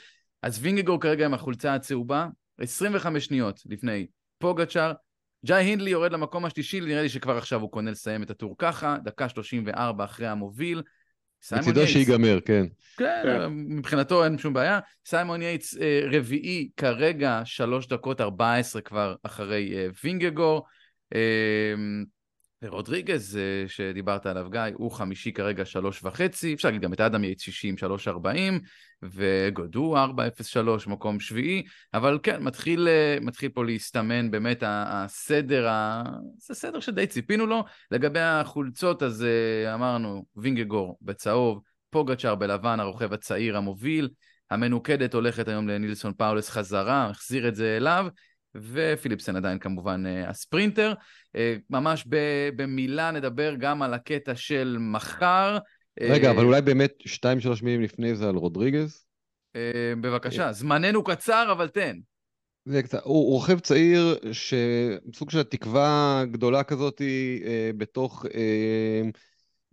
אז 0.42 0.60
וינגגור 0.62 1.02
כרגע 1.02 1.26
עם 1.26 1.34
החולצה 1.34 1.74
הצהובה, 1.74 2.28
25 2.60 3.26
שניות 3.26 3.62
לפני 3.66 4.08
פוגצ'אר. 4.38 4.94
ג'י 5.46 5.54
הינדלי 5.54 5.90
יורד 5.90 6.12
למקום 6.12 6.46
השלישי, 6.46 6.80
נראה 6.80 7.02
לי 7.02 7.10
שכבר 7.10 7.38
עכשיו 7.38 7.62
הוא 7.62 7.72
קונה 7.72 7.92
לסיים 7.92 8.24
את 8.24 8.30
הטור 8.30 8.56
ככה, 8.58 8.98
דקה 9.04 9.30
34 9.30 10.06
אחרי 10.06 10.28
המוביל. 10.28 10.82
מצידו 11.52 11.88
שיגמר, 11.88 12.40
כן. 12.46 12.66
כן, 12.98 13.22
כן. 13.24 13.46
מבחינתו 13.52 14.24
אין 14.24 14.38
שום 14.38 14.54
בעיה. 14.54 14.80
סיימון 15.06 15.42
ייטס 15.42 15.78
אה, 15.78 16.02
רביעי 16.12 16.70
כרגע, 16.78 17.42
שלוש 17.46 17.88
דקות 17.88 18.22
ארבע 18.22 18.56
עשרה 18.56 18.82
כבר 18.82 19.16
אחרי 19.24 19.74
אה, 19.76 19.88
וינגגור. 20.04 20.66
רודריגז, 22.64 23.38
אה, 23.38 23.68
שדיברת 23.68 24.26
עליו, 24.26 24.48
גיא, 24.50 24.62
הוא 24.74 24.92
חמישי 24.92 25.32
כרגע 25.32 25.66
שלוש 25.66 26.04
וחצי, 26.04 26.54
אפשר 26.54 26.68
להגיד 26.68 26.82
גם 26.82 26.94
את 26.94 27.02
אדם 27.02 27.24
ייטס 27.24 27.42
שישי, 27.42 27.78
שלוש 27.78 28.08
ארבעים, 28.08 28.60
וגודו 29.04 29.98
4.03, 29.98 30.88
מקום 30.88 31.20
שביעי, 31.20 31.64
אבל 31.94 32.20
כן, 32.24 32.44
מתחיל, 32.44 32.88
אה, 32.88 33.18
מתחיל 33.22 33.50
פה 33.50 33.66
להסתמן 33.66 34.32
באמת 34.32 34.64
הסדר. 34.68 35.70
זה 36.38 36.54
סדר 36.54 36.80
שדי 36.80 37.08
ציפינו 37.08 37.46
לו. 37.46 37.64
לגבי 37.92 38.20
החולצות, 38.20 39.04
אז 39.04 39.24
אה, 39.24 39.74
אמרנו, 39.74 40.26
וינגגור 40.36 40.98
בצהוב, 41.02 41.62
פוגצ'אר 41.90 42.36
בלבן, 42.36 42.80
הרוכב 42.80 43.14
הצעיר 43.14 43.58
המוביל, 43.58 44.10
המנוקדת 44.52 45.14
הולכת 45.14 45.48
היום 45.48 45.68
לנילסון 45.68 46.14
פאולס 46.14 46.50
חזרה, 46.50 47.10
החזיר 47.10 47.48
את 47.48 47.56
זה 47.56 47.78
אליו. 47.78 48.08
ופיליפסן 48.56 49.36
עדיין 49.36 49.60
כמובן 49.60 50.04
אה, 50.06 50.30
הספרינטר. 50.30 50.94
אה, 51.36 51.56
ממש 51.70 52.08
במילה 52.56 53.12
נדבר 53.12 53.56
גם 53.60 53.82
על 53.82 53.94
הקטע 53.94 54.36
של 54.36 54.78
מחר. 54.80 55.58
רגע, 56.02 56.32
אבל 56.32 56.46
אולי 56.46 56.62
באמת 56.62 56.94
שתיים, 57.00 57.40
שלוש 57.40 57.64
מילים 57.64 57.82
לפני 57.82 58.16
זה 58.16 58.30
על 58.30 58.36
רודריגז? 58.36 59.06
בבקשה, 60.02 60.52
זמננו 60.52 61.04
קצר, 61.04 61.50
אבל 61.52 61.68
תן. 61.68 61.98
זה 62.66 62.84
קצת, 62.84 63.02
הוא 63.04 63.32
רוכב 63.32 63.60
צעיר 63.60 64.20
שסוג 64.32 65.30
של 65.30 65.44
תקווה 65.44 66.24
גדולה 66.32 66.64
כזאת 66.64 67.02
בתוך, 67.78 68.26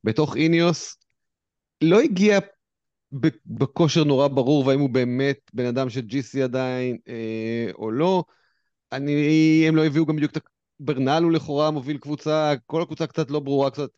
בתוך 0.05 0.37
איניוס. 0.37 0.97
לא 1.83 2.01
הגיע 2.01 2.39
בכושר 3.47 4.05
נורא 4.05 4.29
ברור 4.29 4.67
והאם 4.67 4.81
הוא 4.81 4.91
באמת 4.91 5.39
בן 5.55 5.67
אדם 5.67 5.91
של 5.91 6.01
GC 6.01 6.43
עדיין 6.45 6.97
אה, 7.09 7.71
או 7.75 7.91
לא. 7.91 8.25
אני, 8.93 9.65
הם 9.69 9.77
לא 9.77 9.85
הביאו 9.85 10.07
גם 10.07 10.17
בדיוק 10.17 10.37
את 10.37 10.43
ברנל 10.81 11.23
הוא 11.23 11.33
לכאורה 11.33 11.71
מוביל 11.71 11.99
קבוצה, 11.99 12.53
כל 12.67 12.83
הקבוצה 12.83 13.07
קצת 13.07 13.31
לא 13.31 13.41
ברורה, 13.41 13.71
קצת 13.71 13.89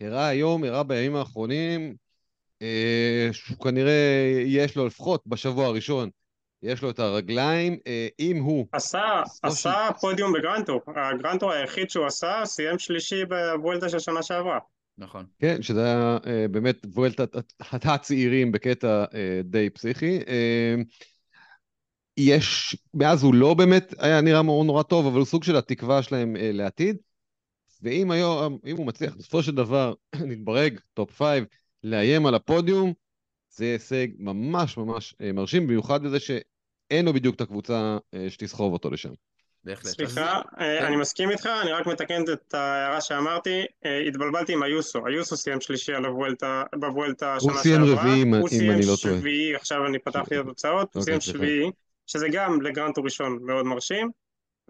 הראה 0.00 0.26
היום, 0.26 0.64
הראה 0.64 0.82
בימים 0.82 1.16
האחרונים, 1.16 1.94
אה, 2.62 3.28
שהוא 3.32 3.58
כנראה 3.58 4.42
יש 4.46 4.76
לו 4.76 4.86
לפחות 4.86 5.22
בשבוע 5.26 5.66
הראשון, 5.66 6.10
יש 6.62 6.82
לו 6.82 6.90
את 6.90 6.98
הרגליים, 6.98 7.78
אה, 7.86 8.08
אם 8.20 8.42
הוא... 8.42 8.66
עשה, 8.72 9.22
עשה 9.42 9.88
של... 9.88 10.00
פודיום 10.00 10.32
בגרנטו, 10.32 10.80
הגרנטו 10.96 11.52
היחיד 11.52 11.90
שהוא 11.90 12.06
עשה, 12.06 12.42
סיים 12.44 12.78
שלישי 12.78 13.24
בוולטה 13.24 13.88
של 13.88 13.98
שנה 13.98 14.22
שעברה. 14.22 14.58
נכון. 14.98 15.26
כן, 15.38 15.62
שזה 15.62 15.84
היה 15.84 16.18
אה, 16.26 16.48
באמת 16.50 16.86
וולטת 16.94 17.36
הצעירים 17.70 18.52
בקטע 18.52 19.04
אה, 19.14 19.40
די 19.44 19.70
פסיכי. 19.70 20.18
אה, 20.28 20.74
יש, 22.16 22.76
מאז 22.94 23.22
הוא 23.22 23.34
לא 23.34 23.54
באמת 23.54 23.94
היה 23.98 24.20
נראה 24.20 24.42
מאוד 24.42 24.66
נורא 24.66 24.82
טוב, 24.82 25.06
אבל 25.06 25.18
הוא 25.18 25.26
סוג 25.26 25.44
של 25.44 25.56
התקווה 25.56 26.02
שלהם 26.02 26.36
אה, 26.36 26.50
לעתיד. 26.52 26.96
ואם 27.82 28.10
היום, 28.10 28.58
אם 28.66 28.76
הוא 28.76 28.86
מצליח 28.86 29.14
בסופו 29.16 29.42
של 29.42 29.54
דבר 29.54 29.94
להתברג, 30.28 30.78
top 30.94 31.10
five, 31.10 31.44
לאיים 31.84 32.26
על 32.26 32.34
הפודיום, 32.34 32.92
זה 33.50 33.64
הישג 33.64 34.08
ממש 34.18 34.76
ממש 34.76 35.14
אה, 35.20 35.32
מרשים, 35.32 35.66
במיוחד 35.66 36.02
בזה 36.02 36.20
שאין 36.20 37.04
לו 37.04 37.12
בדיוק 37.12 37.36
את 37.36 37.40
הקבוצה 37.40 37.98
אה, 38.14 38.30
שתסחוב 38.30 38.72
אותו 38.72 38.90
לשם. 38.90 39.12
בהחלט. 39.64 39.86
סליחה, 39.86 40.40
אה, 40.60 40.86
אני 40.86 40.96
מסכים 40.96 41.30
איתך, 41.30 41.48
אני 41.62 41.72
רק 41.72 41.86
מתקן 41.86 42.22
את 42.32 42.54
ההערה 42.54 43.00
שאמרתי, 43.00 43.64
אה, 43.84 43.98
התבלבלתי 44.08 44.52
עם 44.52 44.62
איוסו, 44.62 45.06
איוסו 45.06 45.36
סיים 45.36 45.60
שלישי 45.60 45.92
על 45.92 46.04
הוולטה, 46.04 46.62
בוולטה 46.74 47.36
שנה 47.40 47.52
שעברה. 47.52 47.54
הוא 47.54 47.62
סיים 47.62 47.84
רביעי, 47.84 48.22
אם 48.22 48.34
אני 48.70 48.80
לא 48.80 48.84
טועה. 48.86 48.90
הוא 48.90 48.96
סיים 48.96 49.18
שביעי, 49.20 49.54
עכשיו 49.54 49.86
אני 49.86 49.98
פתחתי 49.98 50.40
את 50.40 50.44
התוצאות, 50.44 50.94
הוא 50.94 51.00
אוקיי, 51.00 51.20
סיים 51.20 51.20
שביעי. 51.20 51.70
שזה 52.12 52.26
גם 52.32 52.62
לגרנטור 52.62 53.04
ראשון 53.04 53.38
מאוד 53.42 53.66
מרשים, 53.66 54.10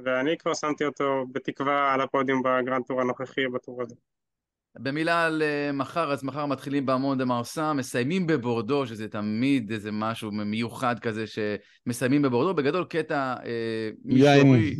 ואני 0.04 0.38
כבר 0.38 0.54
שמתי 0.54 0.84
אותו 0.84 1.24
בתקווה 1.32 1.94
על 1.94 2.00
הפודיום 2.00 2.42
בגרנטור 2.42 3.00
הנוכחי 3.00 3.48
בטור 3.54 3.82
הזה. 3.82 3.94
במילה 4.78 5.26
על 5.26 5.42
uh, 5.42 5.72
מחר, 5.72 6.12
אז 6.12 6.24
מחר 6.24 6.46
מתחילים 6.46 6.86
בהמון 6.86 7.18
דה 7.18 7.24
מרסה, 7.24 7.72
מסיימים 7.72 8.26
בבורדו, 8.26 8.86
שזה 8.86 9.08
תמיד 9.08 9.72
איזה 9.72 9.90
משהו 9.92 10.30
מיוחד 10.32 10.98
כזה 10.98 11.24
שמסיימים 11.26 12.22
בבורדו, 12.22 12.54
בגדול 12.54 12.84
קטע 12.84 13.34
uh, 13.38 13.46
מישורי. 14.04 14.76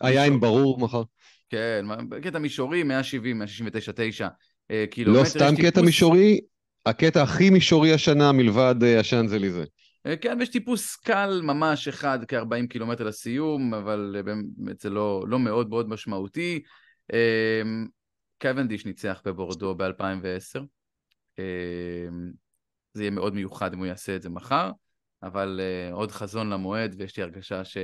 היין 0.00 0.40
ברור 0.40 0.80
מחר. 0.80 1.02
כן, 1.50 1.86
קטע 2.22 2.38
מישורי, 2.38 2.82
170, 2.82 3.38
169, 3.38 3.92
9 3.96 4.28
uh, 4.28 4.74
קילומטר. 4.90 5.20
לא 5.20 5.24
סתם 5.24 5.56
קטע 5.56 5.70
טיפוס... 5.70 5.84
מישורי, 5.84 6.40
הקטע 6.86 7.22
הכי 7.22 7.50
מישורי 7.50 7.92
השנה 7.92 8.32
מלבד 8.32 8.74
uh, 8.80 9.00
השאנזליזה. 9.00 9.64
אה, 10.06 10.16
כן, 10.16 10.36
ויש 10.38 10.48
טיפוס 10.48 10.96
קל 10.96 11.40
ממש 11.42 11.88
אחד 11.88 12.18
כ-40 12.28 12.66
קילומטר 12.68 13.04
לסיום, 13.04 13.74
אבל 13.74 14.14
אה, 14.16 14.22
באמת 14.22 14.80
זה 14.80 14.90
לא, 14.90 15.24
לא 15.26 15.38
מאוד 15.38 15.68
מאוד 15.68 15.88
משמעותי. 15.88 16.62
אה, 17.12 17.62
קוונדיש 18.40 18.86
ניצח 18.86 19.22
בבורדו 19.24 19.74
ב-2010. 19.74 20.60
זה 22.94 23.02
יהיה 23.02 23.10
מאוד 23.10 23.34
מיוחד 23.34 23.72
אם 23.72 23.78
הוא 23.78 23.86
יעשה 23.86 24.16
את 24.16 24.22
זה 24.22 24.30
מחר, 24.30 24.70
אבל 25.22 25.60
עוד 25.92 26.12
חזון 26.12 26.50
למועד, 26.50 26.94
ויש 26.98 27.16
לי 27.16 27.22
הרגשה 27.22 27.64
ש... 27.64 27.76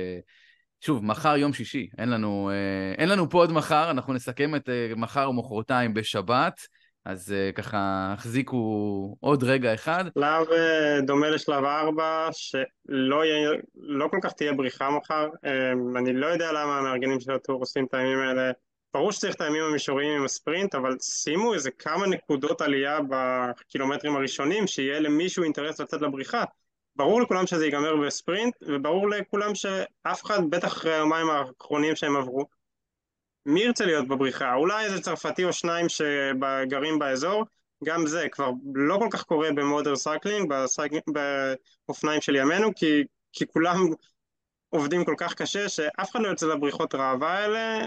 שוב, 0.81 1.05
מחר 1.05 1.37
יום 1.37 1.53
שישי, 1.53 1.89
אין 1.97 2.09
לנו, 2.09 2.51
אין 2.97 3.09
לנו 3.09 3.29
פה 3.29 3.37
עוד 3.37 3.51
מחר, 3.51 3.91
אנחנו 3.91 4.13
נסכם 4.13 4.55
את 4.55 4.69
מחר 4.95 5.29
ומחרתיים 5.29 5.93
בשבת. 5.93 6.59
אז 7.05 7.33
uh, 7.33 7.55
ככה 7.55 8.13
החזיקו 8.17 9.17
עוד 9.19 9.43
רגע 9.43 9.73
אחד. 9.73 10.05
שלב 10.13 10.47
uh, 10.47 11.05
דומה 11.05 11.29
לשלב 11.29 11.65
4, 11.65 12.29
שלא 12.31 13.25
יהיה, 13.25 13.49
לא 13.75 14.07
כל 14.07 14.17
כך 14.23 14.33
תהיה 14.33 14.53
בריחה 14.53 14.89
מחר. 14.89 15.27
Um, 15.27 15.97
אני 15.99 16.13
לא 16.13 16.27
יודע 16.27 16.51
למה 16.51 16.77
המארגנים 16.77 17.19
של 17.19 17.31
הטור 17.31 17.59
עושים 17.59 17.85
את 17.85 17.93
הימים 17.93 18.19
האלה. 18.19 18.51
ברור 18.93 19.11
שצריך 19.11 19.35
את 19.35 19.41
הימים 19.41 19.63
המישוריים 19.63 20.17
עם 20.19 20.25
הספרינט, 20.25 20.75
אבל 20.75 20.95
שימו 21.01 21.53
איזה 21.53 21.71
כמה 21.71 22.07
נקודות 22.07 22.61
עלייה 22.61 22.99
בקילומטרים 23.09 24.15
הראשונים, 24.15 24.67
שיהיה 24.67 24.99
למישהו 24.99 25.43
אינטרס 25.43 25.79
לצאת 25.81 26.01
לבריחה. 26.01 26.43
ברור 26.95 27.21
לכולם 27.21 27.47
שזה 27.47 27.65
ייגמר 27.65 27.95
בספרינט, 27.95 28.55
וברור 28.61 29.09
לכולם 29.09 29.55
שאף 29.55 30.23
אחד, 30.23 30.39
בטח 30.49 30.67
אחרי 30.67 30.93
היומיים 30.93 31.29
האחרונים 31.29 31.95
שהם 31.95 32.15
עברו, 32.15 32.45
מי 33.45 33.61
ירצה 33.61 33.85
להיות 33.85 34.07
בבריחה? 34.07 34.53
אולי 34.53 34.85
איזה 34.85 35.01
צרפתי 35.01 35.43
או 35.43 35.53
שניים 35.53 35.85
שגרים 35.89 36.99
באזור, 36.99 37.45
גם 37.83 38.07
זה 38.07 38.29
כבר 38.31 38.49
לא 38.75 38.97
כל 38.99 39.07
כך 39.11 39.23
קורה 39.23 39.51
ב 39.51 39.57
modern 39.57 39.95
cycling, 39.95 40.53
באופניים 41.87 42.21
של 42.21 42.35
ימינו, 42.35 42.75
כי, 42.75 43.03
כי 43.33 43.47
כולם 43.47 43.75
עובדים 44.69 45.05
כל 45.05 45.15
כך 45.17 45.33
קשה 45.33 45.69
שאף 45.69 46.11
אחד 46.11 46.21
לא 46.21 46.27
יוצא 46.27 46.45
לבריחות 46.45 46.95
ראווה 46.95 47.37
האלה, 47.37 47.85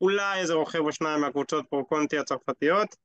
אולי 0.00 0.40
איזה 0.40 0.54
רוכב 0.54 0.78
או 0.78 0.92
שניים 0.92 1.20
מהקבוצות 1.20 1.66
Pro 1.70 1.88
Conti 1.88 2.18
הצרפתיות, 2.18 2.96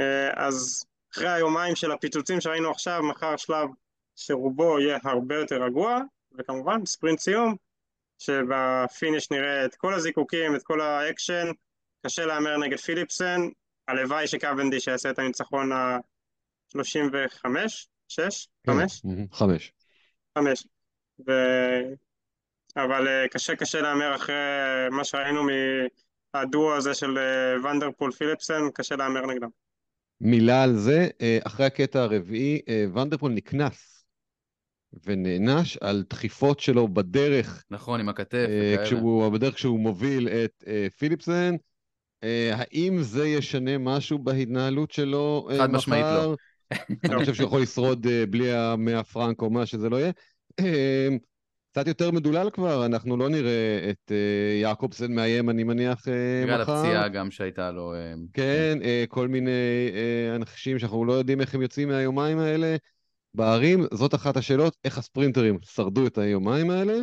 אה, 0.00 0.46
אז 0.46 0.84
אחרי 1.12 1.28
היומיים 1.28 1.76
של 1.76 1.92
הפיצוצים 1.92 2.40
שראינו 2.40 2.70
עכשיו, 2.70 3.02
מחר 3.02 3.36
שלב 3.36 3.68
שרובו 4.16 4.80
יהיה 4.80 4.98
הרבה 5.04 5.34
יותר 5.34 5.62
רגוע, 5.62 5.98
וכמובן 6.38 6.86
ספרינט 6.86 7.18
סיום, 7.18 7.56
שב 8.18 8.55
finish 8.55 9.30
נראה 9.30 9.64
את 9.64 9.74
כל 9.74 9.94
הזיקוקים, 9.94 10.56
את 10.56 10.62
כל 10.62 10.80
האקשן, 10.80 11.46
קשה 12.06 12.26
להמר 12.26 12.56
נגד 12.58 12.78
פיליפסן, 12.78 13.40
הלוואי 13.88 14.26
שקוונדיש 14.26 14.86
יעשה 14.86 15.10
את 15.10 15.18
הניצחון 15.18 15.72
ה-35, 15.72 17.46
6? 18.08 18.48
5? 18.66 19.02
5. 19.32 19.72
5. 20.38 20.66
ו... 21.28 21.32
אבל 22.76 23.08
אה, 23.08 23.28
קשה 23.28 23.56
קשה 23.56 23.80
להמר 23.80 24.14
אחרי 24.14 24.34
מה 24.90 25.04
שראינו 25.04 25.42
מהדואו 26.34 26.76
הזה 26.76 26.94
של 26.94 27.18
אה, 27.18 27.70
ון 27.70 27.82
דר 27.82 27.94
פול 27.94 28.12
פיליפסן, 28.12 28.70
קשה 28.74 28.96
להמר 28.96 29.26
נגדם. 29.26 29.48
מילה 30.20 30.62
על 30.62 30.76
זה, 30.76 31.08
אה, 31.20 31.38
אחרי 31.46 31.66
הקטע 31.66 32.02
הרביעי, 32.02 32.60
ונדרפול 32.94 33.32
נקנס 33.32 33.95
ונענש 35.06 35.76
על 35.76 36.04
דחיפות 36.10 36.60
שלו 36.60 36.88
בדרך. 36.88 37.64
נכון, 37.70 38.00
עם 38.00 38.08
הכתף 38.08 38.46
וכאלה. 38.48 38.84
כשהוא, 38.86 39.28
בדרך 39.28 39.54
כשהוא 39.54 39.80
מוביל 39.80 40.28
את 40.28 40.64
uh, 40.64 40.98
פיליפסן. 40.98 41.54
Uh, 42.24 42.26
האם 42.52 43.02
זה 43.02 43.28
ישנה 43.28 43.78
משהו 43.78 44.18
בהתנהלות 44.18 44.90
שלו 44.90 45.48
uh, 45.50 45.58
חד 45.58 45.70
משמעית 45.70 46.04
לא. 46.04 46.36
אני 47.04 47.16
חושב 47.20 47.34
שהוא 47.34 47.46
יכול 47.46 47.62
לשרוד 47.62 48.06
uh, 48.06 48.30
בלי 48.30 48.52
המאה 48.52 49.02
פרנק 49.02 49.42
או 49.42 49.50
מה 49.50 49.66
שזה 49.66 49.88
לא 49.88 49.96
יהיה. 49.96 50.12
Uh, 50.60 50.64
קצת 51.72 51.88
יותר 51.88 52.10
מדולל 52.10 52.50
כבר, 52.52 52.86
אנחנו 52.86 53.16
לא 53.16 53.28
נראה 53.28 53.90
את 53.90 54.10
uh, 54.10 54.62
יעקובסן 54.62 55.12
מאיים, 55.12 55.50
אני 55.50 55.64
מניח, 55.64 55.98
uh, 55.98 56.00
מחר. 56.00 56.44
בגלל 56.44 56.60
הפציעה 56.60 57.08
גם 57.08 57.30
שהייתה 57.30 57.70
לו. 57.70 57.94
Uh, 57.94 58.18
כן, 58.32 58.78
uh, 58.80 59.06
כל 59.08 59.28
מיני 59.28 59.50
uh, 59.90 60.36
אנשים 60.36 60.78
שאנחנו 60.78 61.04
לא 61.04 61.12
יודעים 61.12 61.40
איך 61.40 61.54
הם 61.54 61.62
יוצאים 61.62 61.88
מהיומיים 61.88 62.38
האלה. 62.38 62.76
בערים, 63.36 63.86
זאת 63.94 64.14
אחת 64.14 64.36
השאלות, 64.36 64.76
איך 64.84 64.98
הספרינטרים 64.98 65.58
שרדו 65.62 66.06
את 66.06 66.18
היומיים 66.18 66.70
האלה. 66.70 66.94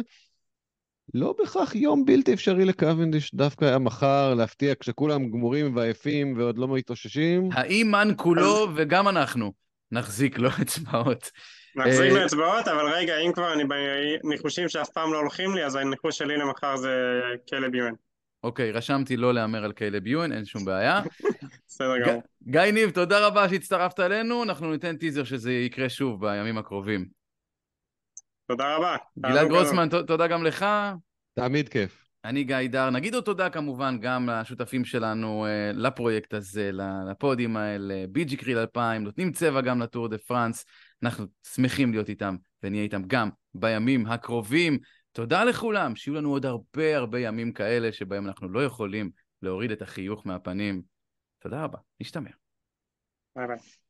לא 1.13 1.35
בהכרח 1.39 1.75
יום 1.75 2.05
בלתי 2.05 2.33
אפשרי 2.33 2.65
לקוונדיש, 2.65 3.35
דווקא 3.35 3.65
היה 3.65 3.79
מחר 3.79 4.33
להפתיע 4.33 4.73
כשכולם 4.79 5.29
גמורים 5.29 5.75
ועייפים 5.75 6.37
ועוד 6.37 6.57
לא 6.57 6.67
מתאוששים. 6.67 7.49
האם 7.53 7.91
מן 7.91 8.13
כולו 8.17 8.67
וגם 8.75 9.07
אנחנו 9.07 9.53
נחזיק 9.91 10.39
לו 10.39 10.49
אצבעות. 10.61 11.31
נחזיק 11.75 12.11
לו 12.11 12.25
אצבעות, 12.25 12.67
אבל 12.67 12.85
רגע, 12.93 13.17
אם 13.17 13.31
כבר 13.33 13.53
אני 13.53 13.63
בניחושים 14.23 14.69
שאף 14.69 14.89
פעם 14.89 15.13
לא 15.13 15.17
הולכים 15.17 15.55
לי, 15.55 15.65
אז 15.65 15.75
הניחוש 15.75 16.17
שלי 16.17 16.37
למחר 16.37 16.77
זה 16.77 17.21
קיילב 17.49 17.73
יואן. 17.73 17.93
אוקיי, 18.43 18.71
רשמתי 18.71 19.17
לא 19.17 19.33
להמר 19.33 19.63
על 19.63 19.71
קיילב 19.71 20.07
יואן, 20.07 20.31
אין 20.31 20.45
שום 20.45 20.65
בעיה. 20.65 21.01
בסדר 21.67 21.99
גמור. 22.05 22.23
גיא 22.43 22.61
ניב, 22.61 22.89
תודה 22.89 23.27
רבה 23.27 23.49
שהצטרפת 23.49 23.99
אלינו, 23.99 24.43
אנחנו 24.43 24.71
ניתן 24.71 24.97
טיזר 24.97 25.23
שזה 25.23 25.53
יקרה 25.53 25.89
שוב 25.89 26.21
בימים 26.21 26.57
הקרובים. 26.57 27.05
תודה 28.47 28.75
רבה. 28.75 28.95
גלעד 29.19 29.47
גרוסמן, 29.47 29.89
תודה 30.07 30.27
גם 30.27 30.43
לך. 30.43 30.65
תמיד 31.33 31.69
כיף. 31.69 32.03
אני 32.25 32.43
גיא 32.43 32.57
דר. 32.69 32.89
נגיד 32.89 33.13
עוד 33.15 33.23
תודה 33.23 33.49
כמובן 33.49 33.97
גם 34.01 34.29
לשותפים 34.29 34.85
שלנו 34.85 35.45
אה, 35.45 35.71
לפרויקט 35.73 36.33
הזה, 36.33 36.71
לפודים 37.11 37.57
האלה, 37.57 38.05
BG 38.09 38.37
אקריל 38.37 38.57
2000, 38.57 39.03
נותנים 39.03 39.31
צבע 39.31 39.61
גם 39.61 39.81
לטור 39.81 40.07
דה 40.07 40.17
פרנס. 40.17 40.65
אנחנו 41.03 41.25
שמחים 41.55 41.91
להיות 41.91 42.09
איתם 42.09 42.35
ונהיה 42.63 42.83
איתם 42.83 43.01
גם 43.07 43.29
בימים 43.53 44.05
הקרובים. 44.05 44.77
תודה 45.13 45.43
לכולם, 45.43 45.95
שיהיו 45.95 46.15
לנו 46.15 46.29
עוד 46.29 46.45
הרבה 46.45 46.97
הרבה 46.97 47.19
ימים 47.19 47.53
כאלה 47.53 47.91
שבהם 47.91 48.27
אנחנו 48.27 48.49
לא 48.49 48.65
יכולים 48.65 49.11
להוריד 49.41 49.71
את 49.71 49.81
החיוך 49.81 50.27
מהפנים. 50.27 50.81
תודה 51.39 51.63
רבה, 51.63 51.77
נשתמע. 52.01 52.29
ביי 53.35 53.47
ביי. 53.47 53.82